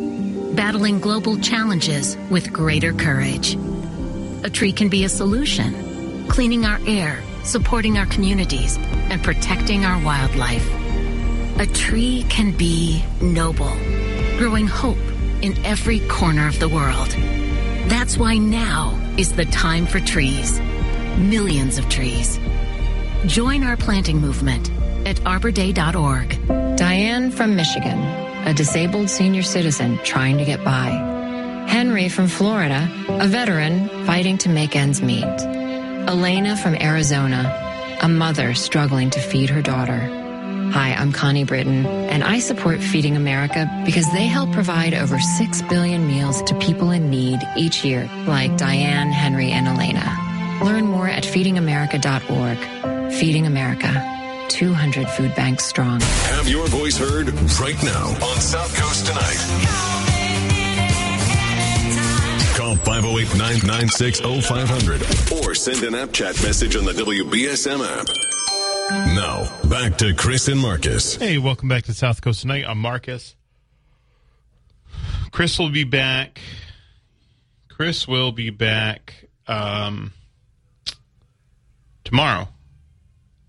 battling 0.55 1.01
global 1.01 1.37
challenges 1.39 2.17
with 2.31 2.53
greater 2.53 2.93
courage. 2.93 3.57
A 4.45 4.51
tree 4.51 4.73
can 4.73 4.89
be 4.89 5.05
a 5.05 5.09
solution, 5.09 6.27
cleaning 6.29 6.65
our 6.65 6.79
air, 6.87 7.23
supporting 7.43 7.99
our 7.99 8.07
communities, 8.07 8.79
and 9.11 9.21
protecting 9.23 9.85
our 9.85 10.03
wildlife. 10.05 10.65
A 11.57 11.67
tree 11.67 12.27
can 12.29 12.51
be 12.51 13.05
noble, 13.21 13.73
growing 14.39 14.67
hope 14.67 14.99
in 15.41 15.57
every 15.65 16.01
corner 16.09 16.49
of 16.49 16.59
the 16.59 16.69
world. 16.69 17.11
That's 17.89 18.19
why 18.19 18.39
now 18.39 18.99
is 19.17 19.33
the 19.35 19.45
time 19.45 19.87
for 19.87 20.01
trees. 20.01 20.61
Millions 21.17 21.79
of 21.79 21.89
trees. 21.89 22.41
Join 23.27 23.63
our 23.63 23.77
planting 23.77 24.21
movement 24.21 24.69
at 25.07 25.17
arborday.org. 25.19 26.77
Diane 26.77 27.31
from 27.31 27.55
Michigan, 27.55 28.01
a 28.49 28.53
disabled 28.53 29.09
senior 29.09 29.43
citizen 29.43 29.99
trying 30.03 30.39
to 30.39 30.45
get 30.45 30.65
by. 30.65 30.89
Henry 31.69 32.09
from 32.09 32.27
Florida, 32.27 32.91
a 33.09 33.29
veteran 33.29 33.89
fighting 34.07 34.39
to 34.39 34.49
make 34.49 34.75
ends 34.75 35.01
meet. 35.01 35.23
Elena 35.23 36.57
from 36.57 36.75
Arizona, 36.75 37.99
a 38.03 38.09
mother 38.09 38.55
struggling 38.55 39.11
to 39.11 39.21
feed 39.21 39.51
her 39.51 39.63
daughter. 39.63 40.24
Hi, 40.75 40.93
I'm 40.93 41.13
Connie 41.13 41.45
Britton, 41.45 41.87
and 41.87 42.25
I 42.25 42.41
support 42.41 42.83
Feeding 42.83 43.15
America 43.15 43.71
because 43.87 44.11
they 44.11 44.27
help 44.27 44.51
provide 44.51 44.93
over 44.93 45.21
6 45.21 45.63
billion 45.63 46.09
meals 46.09 46.43
to 46.43 46.53
people 46.57 46.91
in 46.91 47.11
need 47.11 47.39
each 47.57 47.85
year, 47.85 48.11
like 48.27 48.57
Diane, 48.57 49.13
Henry, 49.13 49.53
and 49.53 49.69
Elena. 49.69 50.59
Learn 50.65 50.87
more 50.87 51.07
at 51.07 51.23
feedingamerica.org. 51.23 53.13
Feeding 53.13 53.47
America, 53.47 54.47
200 54.49 55.09
food 55.11 55.33
banks 55.37 55.65
strong. 55.65 56.01
Have 56.01 56.49
your 56.49 56.67
voice 56.67 56.99
heard 56.99 57.29
right 57.61 57.81
now 57.85 58.09
on 58.09 58.41
South 58.41 58.77
Coast 58.77 59.07
Tonight. 59.07 59.39
Call 62.57 62.75
508-996-0500 62.75 65.41
or 65.41 65.55
send 65.55 65.85
an 65.85 65.95
app 65.95 66.11
chat 66.11 66.35
message 66.43 66.75
on 66.75 66.85
the 66.85 66.95
WBSM 66.95 67.81
app. 67.81 68.09
Now, 68.91 69.51
back 69.69 69.99
to 69.99 70.15
Chris 70.15 70.49
and 70.49 70.61
Marcus. 70.61 71.17
Hey, 71.17 71.39
welcome 71.39 71.69
back 71.69 71.85
to 71.85 71.95
South 71.95 72.21
Coast 72.21 72.43
Tonight. 72.43 72.65
I'm 72.67 72.79
Marcus. 72.79 73.35
Chris 75.31 75.59
will 75.59 75.71
be 75.71 75.85
back 75.85 76.41
Chris 77.75 78.07
will 78.07 78.31
be 78.31 78.51
back 78.51 79.27
um, 79.49 80.13
tomorrow. 82.05 82.47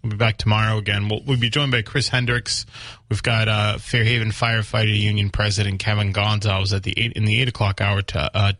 We'll 0.02 0.10
be 0.10 0.18
back 0.18 0.38
tomorrow 0.38 0.80
again. 0.80 1.10
We'll, 1.10 1.22
we'll 1.28 1.40
be 1.40 1.52
joined 1.52 1.72
by 1.72 1.84
Chris 1.84 2.10
Hendricks. 2.10 2.66
We've 3.08 3.22
got 3.22 3.48
uh, 3.48 3.78
Fairhaven 3.78 4.30
Firefighter 4.30 4.98
Union 5.00 5.30
President 5.30 5.78
Kevin 5.78 6.12
Gonzalez 6.12 6.74
at 6.74 6.82
the 6.82 6.96
eight 6.98 7.14
in 7.14 7.26
the 7.26 7.40
eight 7.40 7.48
o'clock 7.48 7.82
hour 7.82 8.02
to, 8.02 8.32
uh, 8.36 8.54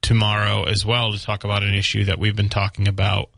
tomorrow 0.00 0.64
as 0.64 0.86
well 0.86 1.12
to 1.12 1.22
talk 1.22 1.44
about 1.44 1.62
an 1.62 1.74
issue 1.74 2.04
that 2.04 2.18
we've 2.18 2.36
been 2.36 2.48
talking 2.48 2.88
about. 2.88 3.28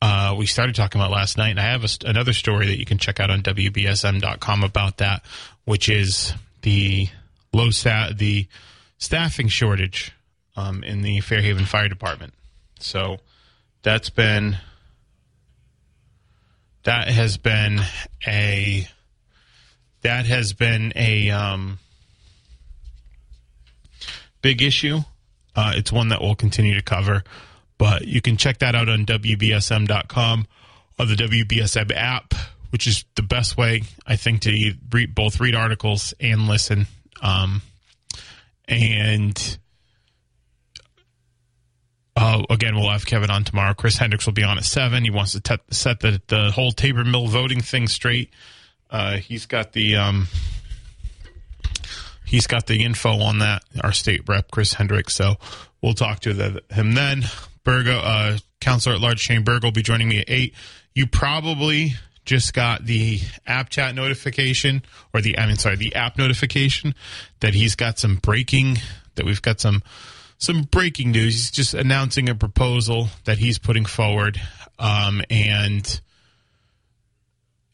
Uh, 0.00 0.34
we 0.38 0.46
started 0.46 0.74
talking 0.74 1.00
about 1.00 1.10
last 1.10 1.36
night, 1.36 1.50
and 1.50 1.60
I 1.60 1.64
have 1.64 1.84
a, 1.84 1.88
another 2.04 2.32
story 2.32 2.66
that 2.66 2.78
you 2.78 2.84
can 2.84 2.98
check 2.98 3.18
out 3.18 3.30
on 3.30 3.42
WBSM.com 3.42 4.62
about 4.62 4.98
that, 4.98 5.22
which 5.64 5.88
is 5.88 6.34
the 6.62 7.08
low 7.52 7.70
sta- 7.70 8.12
the 8.16 8.46
staffing 8.98 9.48
shortage 9.48 10.12
um, 10.56 10.84
in 10.84 11.02
the 11.02 11.20
Fairhaven 11.20 11.64
Fire 11.64 11.88
Department. 11.88 12.32
So 12.78 13.18
that's 13.82 14.10
been 14.10 14.58
that 16.84 17.08
has 17.08 17.36
been 17.36 17.80
a 18.26 18.88
that 20.02 20.26
has 20.26 20.52
been 20.52 20.92
a 20.94 21.30
um, 21.30 21.78
big 24.42 24.62
issue. 24.62 25.00
Uh, 25.56 25.72
it's 25.74 25.90
one 25.90 26.08
that 26.08 26.20
we'll 26.20 26.36
continue 26.36 26.74
to 26.74 26.82
cover, 26.82 27.24
but 27.78 28.06
you 28.06 28.20
can 28.20 28.36
check 28.36 28.58
that 28.58 28.74
out 28.74 28.88
on 28.88 29.06
WBSM.com 29.06 30.46
or 30.98 31.06
the 31.06 31.14
WBSM 31.14 31.92
app, 31.94 32.34
which 32.70 32.86
is 32.86 33.04
the 33.14 33.22
best 33.22 33.56
way, 33.56 33.82
I 34.06 34.16
think, 34.16 34.42
to 34.42 34.74
read, 34.92 35.14
both 35.14 35.40
read 35.40 35.54
articles 35.54 36.12
and 36.20 36.48
listen. 36.48 36.86
Um, 37.22 37.62
and 38.66 39.58
uh, 42.16 42.42
again, 42.50 42.74
we'll 42.74 42.90
have 42.90 43.06
Kevin 43.06 43.30
on 43.30 43.44
tomorrow. 43.44 43.74
Chris 43.74 43.96
Hendricks 43.96 44.26
will 44.26 44.32
be 44.32 44.42
on 44.42 44.58
at 44.58 44.64
seven. 44.64 45.04
He 45.04 45.10
wants 45.10 45.32
to 45.32 45.40
te- 45.40 45.62
set 45.70 46.00
the, 46.00 46.20
the 46.26 46.50
whole 46.50 46.72
Taber 46.72 47.04
Mill 47.04 47.28
voting 47.28 47.60
thing 47.60 47.86
straight. 47.86 48.30
Uh, 48.90 49.18
he's 49.18 49.46
got 49.46 49.72
the 49.72 49.96
um, 49.96 50.26
he's 52.24 52.46
got 52.46 52.66
the 52.66 52.82
info 52.82 53.20
on 53.20 53.38
that. 53.38 53.62
Our 53.82 53.92
state 53.92 54.22
rep, 54.28 54.50
Chris 54.50 54.74
Hendricks. 54.74 55.14
So 55.14 55.36
we'll 55.80 55.94
talk 55.94 56.20
to 56.20 56.34
the, 56.34 56.62
him 56.70 56.94
then. 56.94 57.24
Burgo, 57.68 57.98
uh, 57.98 58.38
Councilor 58.62 58.94
at 58.94 59.02
Large 59.02 59.20
Shane 59.20 59.44
Burgo 59.44 59.66
will 59.66 59.72
be 59.72 59.82
joining 59.82 60.08
me 60.08 60.20
at 60.20 60.24
eight. 60.30 60.54
You 60.94 61.06
probably 61.06 61.96
just 62.24 62.54
got 62.54 62.86
the 62.86 63.20
app 63.46 63.68
chat 63.68 63.94
notification, 63.94 64.82
or 65.12 65.20
the 65.20 65.38
I 65.38 65.46
mean, 65.46 65.56
sorry, 65.56 65.76
the 65.76 65.94
app 65.94 66.16
notification 66.16 66.94
that 67.40 67.52
he's 67.52 67.74
got 67.74 67.98
some 67.98 68.16
breaking. 68.16 68.78
That 69.16 69.26
we've 69.26 69.42
got 69.42 69.60
some 69.60 69.82
some 70.38 70.62
breaking 70.62 71.10
news. 71.10 71.34
He's 71.34 71.50
just 71.50 71.74
announcing 71.74 72.30
a 72.30 72.34
proposal 72.34 73.08
that 73.26 73.36
he's 73.36 73.58
putting 73.58 73.84
forward, 73.84 74.40
um, 74.78 75.20
and 75.28 76.00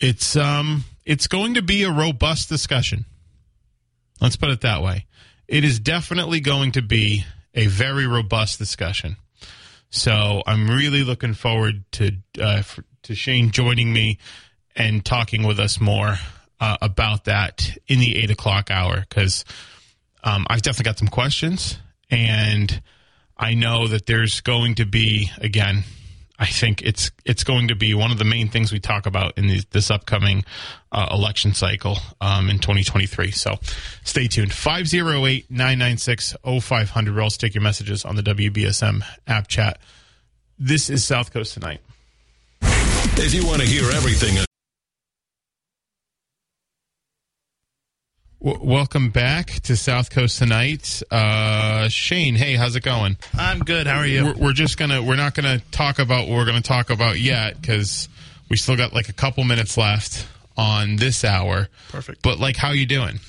it's 0.01 0.34
um 0.34 0.82
it's 1.05 1.28
going 1.28 1.55
to 1.55 1.62
be 1.62 1.84
a 1.84 1.90
robust 1.92 2.49
discussion. 2.49 3.05
Let's 4.20 4.34
put 4.34 4.51
it 4.51 4.62
that 4.62 4.82
way. 4.82 5.07
It 5.47 5.62
is 5.62 5.78
definitely 5.78 6.40
going 6.40 6.72
to 6.72 6.82
be 6.82 7.24
a 7.55 7.68
very 7.68 8.09
robust 8.09 8.59
discussion. 8.59 9.18
So 9.95 10.42
I'm 10.45 10.68
really 10.68 11.05
looking 11.05 11.34
forward 11.34 11.84
to 11.92 12.16
uh, 12.40 12.62
for, 12.62 12.84
to 13.05 13.14
Shane 13.14 13.53
joining 13.53 13.92
me 13.92 14.18
and 14.74 15.05
talking 15.05 15.45
with 15.45 15.61
us 15.61 15.80
more 15.80 16.16
uh, 16.59 16.76
about 16.82 17.26
that 17.26 17.70
in 17.86 18.01
the 18.01 18.16
eight 18.16 18.30
o'clock 18.30 18.72
hour 18.72 19.05
because 19.09 19.45
um, 20.24 20.49
I've 20.51 20.62
definitely 20.62 20.90
got 20.90 20.99
some 20.99 21.09
questions 21.09 21.78
and 22.11 22.82
I 23.36 23.55
know 23.55 23.86
that 23.86 24.07
there's 24.07 24.40
going 24.40 24.74
to 24.76 24.84
be 24.84 25.30
again. 25.38 25.84
I 26.39 26.47
think 26.47 26.82
it's 26.82 27.12
it's 27.24 27.45
going 27.45 27.68
to 27.68 27.76
be 27.76 27.95
one 27.95 28.11
of 28.11 28.18
the 28.18 28.24
main 28.24 28.49
things 28.49 28.72
we 28.72 28.80
talk 28.80 29.07
about 29.07 29.39
in 29.39 29.47
these, 29.47 29.64
this 29.66 29.91
upcoming 29.91 30.45
uh, 30.91 31.09
election 31.12 31.55
cycle 31.55 31.99
um, 32.20 32.51
in 32.51 32.59
2023. 32.59 33.30
So 33.30 33.59
stay 34.03 34.26
tuned. 34.26 34.53
508 34.53 35.51
996 35.51 36.37
0500. 36.43 37.14
We'll 37.14 37.30
take 37.30 37.55
your 37.55 37.62
messages 37.62 38.05
on 38.05 38.16
the 38.16 38.22
WBSM 38.22 39.03
app 39.26 39.47
chat. 39.47 39.78
This 40.59 40.91
is 40.91 41.05
South 41.05 41.32
Coast 41.32 41.55
Tonight. 41.55 41.80
If 42.62 43.32
you 43.32 43.47
want 43.47 43.61
to 43.61 43.66
hear 43.66 43.91
everything. 43.93 44.45
W- 48.45 48.62
welcome 48.62 49.09
back 49.09 49.53
to 49.62 49.74
South 49.74 50.11
Coast 50.11 50.38
Tonight. 50.38 51.03
Uh, 51.11 51.88
Shane, 51.88 52.34
hey, 52.34 52.57
how's 52.57 52.76
it 52.76 52.82
going? 52.82 53.16
I'm 53.32 53.61
good. 53.61 53.86
How 53.86 53.97
are 53.97 54.07
you? 54.07 54.24
We're, 54.26 54.34
we're 54.34 54.53
just 54.53 54.76
gonna 54.76 55.03
we're 55.03 55.16
not 55.16 55.34
gonna 55.34 55.61
talk 55.70 55.99
about 55.99 56.28
what 56.28 56.36
we're 56.36 56.45
gonna 56.45 56.61
talk 56.61 56.90
about 56.90 57.18
yet 57.18 57.59
because 57.59 58.07
we 58.51 58.59
still 58.59 58.76
got 58.76 58.92
like 58.92 59.09
a 59.09 59.14
couple 59.14 59.45
minutes 59.45 59.78
left 59.78 60.26
on 60.57 60.96
this 60.96 61.24
hour. 61.24 61.68
Perfect. 61.90 62.22
But 62.22 62.38
like, 62.38 62.57
how 62.57 62.70
you 62.70 62.86
doing? 62.86 63.20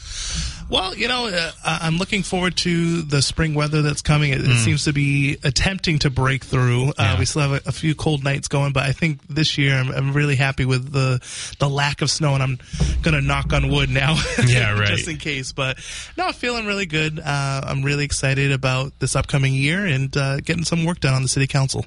Well, 0.68 0.96
you 0.96 1.08
know, 1.08 1.28
uh, 1.28 1.52
I'm 1.64 1.98
looking 1.98 2.24
forward 2.24 2.58
to 2.58 3.04
the 3.04 3.22
spring 3.22 3.54
weather 3.54 3.84
that's 3.84 4.02
coming. 4.02 4.32
It, 4.32 4.42
it 4.42 4.58
seems 4.64 4.86
to 4.86 4.94
be 4.94 5.38
attempting 5.44 6.00
to 6.00 6.10
break 6.10 6.44
through. 6.44 6.90
Uh, 6.90 6.94
Yeah. 6.98 7.20
We 7.20 7.26
still 7.26 7.44
have 7.44 7.52
a, 7.52 7.70
a 7.70 7.72
few 7.72 7.94
cold 7.94 8.24
nights 8.24 8.48
going, 8.48 8.74
but 8.74 8.82
I 8.84 8.92
think 8.92 9.20
this 9.28 9.60
year 9.60 9.76
I'm, 9.76 9.92
I'm 9.92 10.14
really 10.14 10.36
happy 10.36 10.66
with 10.66 10.92
the 10.92 11.22
the 11.60 11.70
lack 11.70 12.02
of 12.02 12.10
snow, 12.10 12.34
and 12.34 12.42
I'm 12.42 12.58
gonna 13.04 13.22
knock 13.22 13.54
on 13.54 13.70
wood 13.70 13.92
now, 13.92 14.16
Yeah, 14.48 14.72
right. 14.80 14.88
just 14.88 15.08
in 15.08 15.18
case. 15.18 15.52
But 15.52 15.78
no, 16.18 16.32
feeling 16.32 16.66
really 16.66 16.88
good. 16.88 17.20
Uh, 17.20 17.62
I'm 17.64 17.84
really 17.84 18.04
excited 18.06 18.52
about 18.52 18.98
this 19.00 19.16
upcoming 19.16 19.54
year 19.54 19.86
and 19.86 20.16
uh, 20.18 20.38
getting 20.40 20.64
some 20.64 20.84
work 20.84 21.00
done 21.00 21.14
on 21.14 21.22
the 21.22 21.30
city 21.30 21.46
council. 21.46 21.86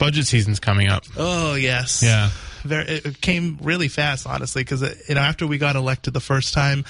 Budget 0.00 0.26
season's 0.26 0.58
coming 0.58 0.88
up. 0.88 1.04
Oh 1.16 1.54
yes, 1.54 2.02
Yeah. 2.02 2.30
Very, 2.66 2.86
it 2.86 3.20
came 3.20 3.58
really 3.62 3.88
fast, 3.88 4.26
honestly, 4.26 4.62
because 4.62 4.82
you 5.08 5.14
know 5.14 5.20
after 5.20 5.46
we 5.46 5.58
got 5.58 5.76
elected 5.76 6.14
the 6.14 6.20
first 6.20 6.54
time, 6.54 6.84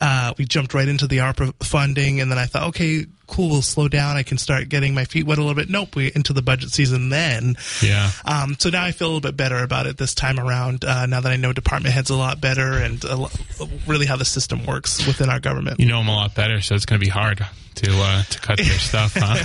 uh, 0.00 0.34
we 0.38 0.44
jumped 0.44 0.74
right 0.74 0.88
into 0.88 1.06
the 1.06 1.18
ARPA 1.18 1.54
funding, 1.62 2.20
and 2.20 2.30
then 2.30 2.38
I 2.38 2.46
thought, 2.46 2.68
okay, 2.68 3.06
cool, 3.28 3.50
we'll 3.50 3.62
slow 3.62 3.86
down. 3.88 4.16
I 4.16 4.24
can 4.24 4.38
start 4.38 4.68
getting 4.68 4.94
my 4.94 5.04
feet 5.04 5.26
wet 5.26 5.38
a 5.38 5.40
little 5.40 5.54
bit. 5.54 5.70
Nope, 5.70 5.94
we 5.94 6.10
into 6.14 6.32
the 6.32 6.42
budget 6.42 6.70
season 6.70 7.10
then. 7.10 7.56
Yeah. 7.82 8.10
Um, 8.24 8.56
so 8.58 8.70
now 8.70 8.84
I 8.84 8.92
feel 8.92 9.06
a 9.06 9.10
little 9.10 9.20
bit 9.20 9.36
better 9.36 9.62
about 9.62 9.86
it 9.86 9.96
this 9.96 10.14
time 10.14 10.40
around. 10.40 10.84
Uh, 10.84 11.06
now 11.06 11.20
that 11.20 11.30
I 11.30 11.36
know 11.36 11.52
department 11.52 11.94
heads 11.94 12.10
a 12.10 12.16
lot 12.16 12.40
better 12.40 12.72
and 12.72 13.02
a 13.04 13.16
lo- 13.16 13.30
really 13.86 14.06
how 14.06 14.16
the 14.16 14.24
system 14.24 14.66
works 14.66 15.06
within 15.06 15.30
our 15.30 15.40
government. 15.40 15.78
You 15.78 15.86
know 15.86 15.98
them 15.98 16.08
a 16.08 16.14
lot 16.14 16.34
better, 16.34 16.60
so 16.60 16.74
it's 16.74 16.86
going 16.86 17.00
to 17.00 17.04
be 17.04 17.10
hard 17.10 17.44
to 17.78 17.92
uh, 17.94 18.22
to 18.22 18.40
cut 18.40 18.58
their 18.58 18.66
stuff, 18.78 19.12
huh? 19.16 19.44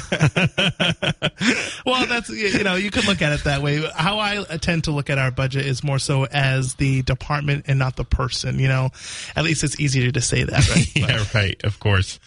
well, 1.86 2.06
that's 2.08 2.30
you 2.30 2.64
know 2.64 2.76
you 2.76 2.92
could 2.92 3.06
look 3.06 3.22
at 3.22 3.32
it 3.34 3.44
that 3.44 3.62
way. 3.62 3.88
How 3.96 4.20
I 4.20 4.44
tend 4.58 4.86
to 4.86 4.92
look 4.92 5.10
at 5.10 5.18
our 5.18 5.32
budget 5.32 5.66
is 5.66 5.84
more 5.84 6.00
so 6.00 6.26
as 6.26 6.76
the 6.76 7.04
department 7.04 7.66
and 7.68 7.78
not 7.78 7.96
the 7.96 8.04
person. 8.04 8.60
You 8.60 8.68
know, 8.68 8.90
at 9.36 9.44
least 9.44 9.64
it's 9.64 9.80
easier 9.80 10.12
to 10.12 10.22
say 10.22 10.44
that, 10.44 10.70
right? 10.70 10.96
yeah, 10.96 11.24
right. 11.34 11.64
Of 11.64 11.80
course. 11.80 12.20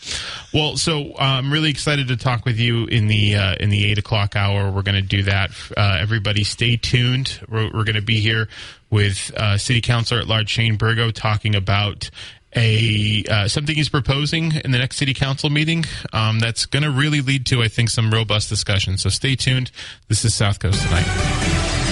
Well, 0.55 0.77
so 0.77 1.13
uh, 1.19 1.43
I'm 1.47 1.53
really 1.53 1.71
excited 1.71 2.09
to 2.09 2.17
talk 2.17 2.45
with 2.45 2.59
you 2.59 2.87
in 2.87 3.07
the 3.07 3.37
uh, 3.37 3.55
in 3.61 3.71
the 3.71 3.89
eight 3.89 3.99
o'clock 3.99 4.35
hour. 4.35 4.69
We're 4.69 4.83
going 4.83 4.97
to 4.97 5.01
do 5.01 5.23
that. 5.23 5.53
Uh, 5.77 5.97
everybody, 6.01 6.43
stay 6.43 6.77
tuned. 6.77 7.39
We're, 7.49 7.67
we're 7.67 7.85
going 7.85 7.95
to 7.95 8.03
be 8.03 8.19
here 8.19 8.49
with 8.91 9.31
uh, 9.37 9.57
City 9.57 9.81
Councilor 9.81 10.21
at 10.21 10.27
Large 10.27 10.51
Shane 10.51 10.77
Burgo 10.77 11.13
talking 11.13 11.55
about 11.55 12.11
a 12.57 13.23
uh, 13.31 13.47
something 13.47 13.77
he's 13.77 13.89
proposing 13.89 14.57
in 14.65 14.73
the 14.73 14.79
next 14.79 14.97
City 14.97 15.15
Council 15.15 15.49
meeting. 15.49 15.85
Um, 16.13 16.41
that's 16.41 16.67
going 16.67 16.83
to 16.83 16.91
really 16.91 17.21
lead 17.21 17.47
to, 17.47 17.63
I 17.63 17.69
think, 17.69 17.91
some 17.91 18.11
robust 18.11 18.49
discussion. 18.49 18.99
So 18.99 19.09
stay 19.09 19.37
tuned. 19.37 19.71
This 20.09 20.25
is 20.25 20.35
South 20.35 20.59
Coast 20.59 20.83
tonight. 20.83 21.86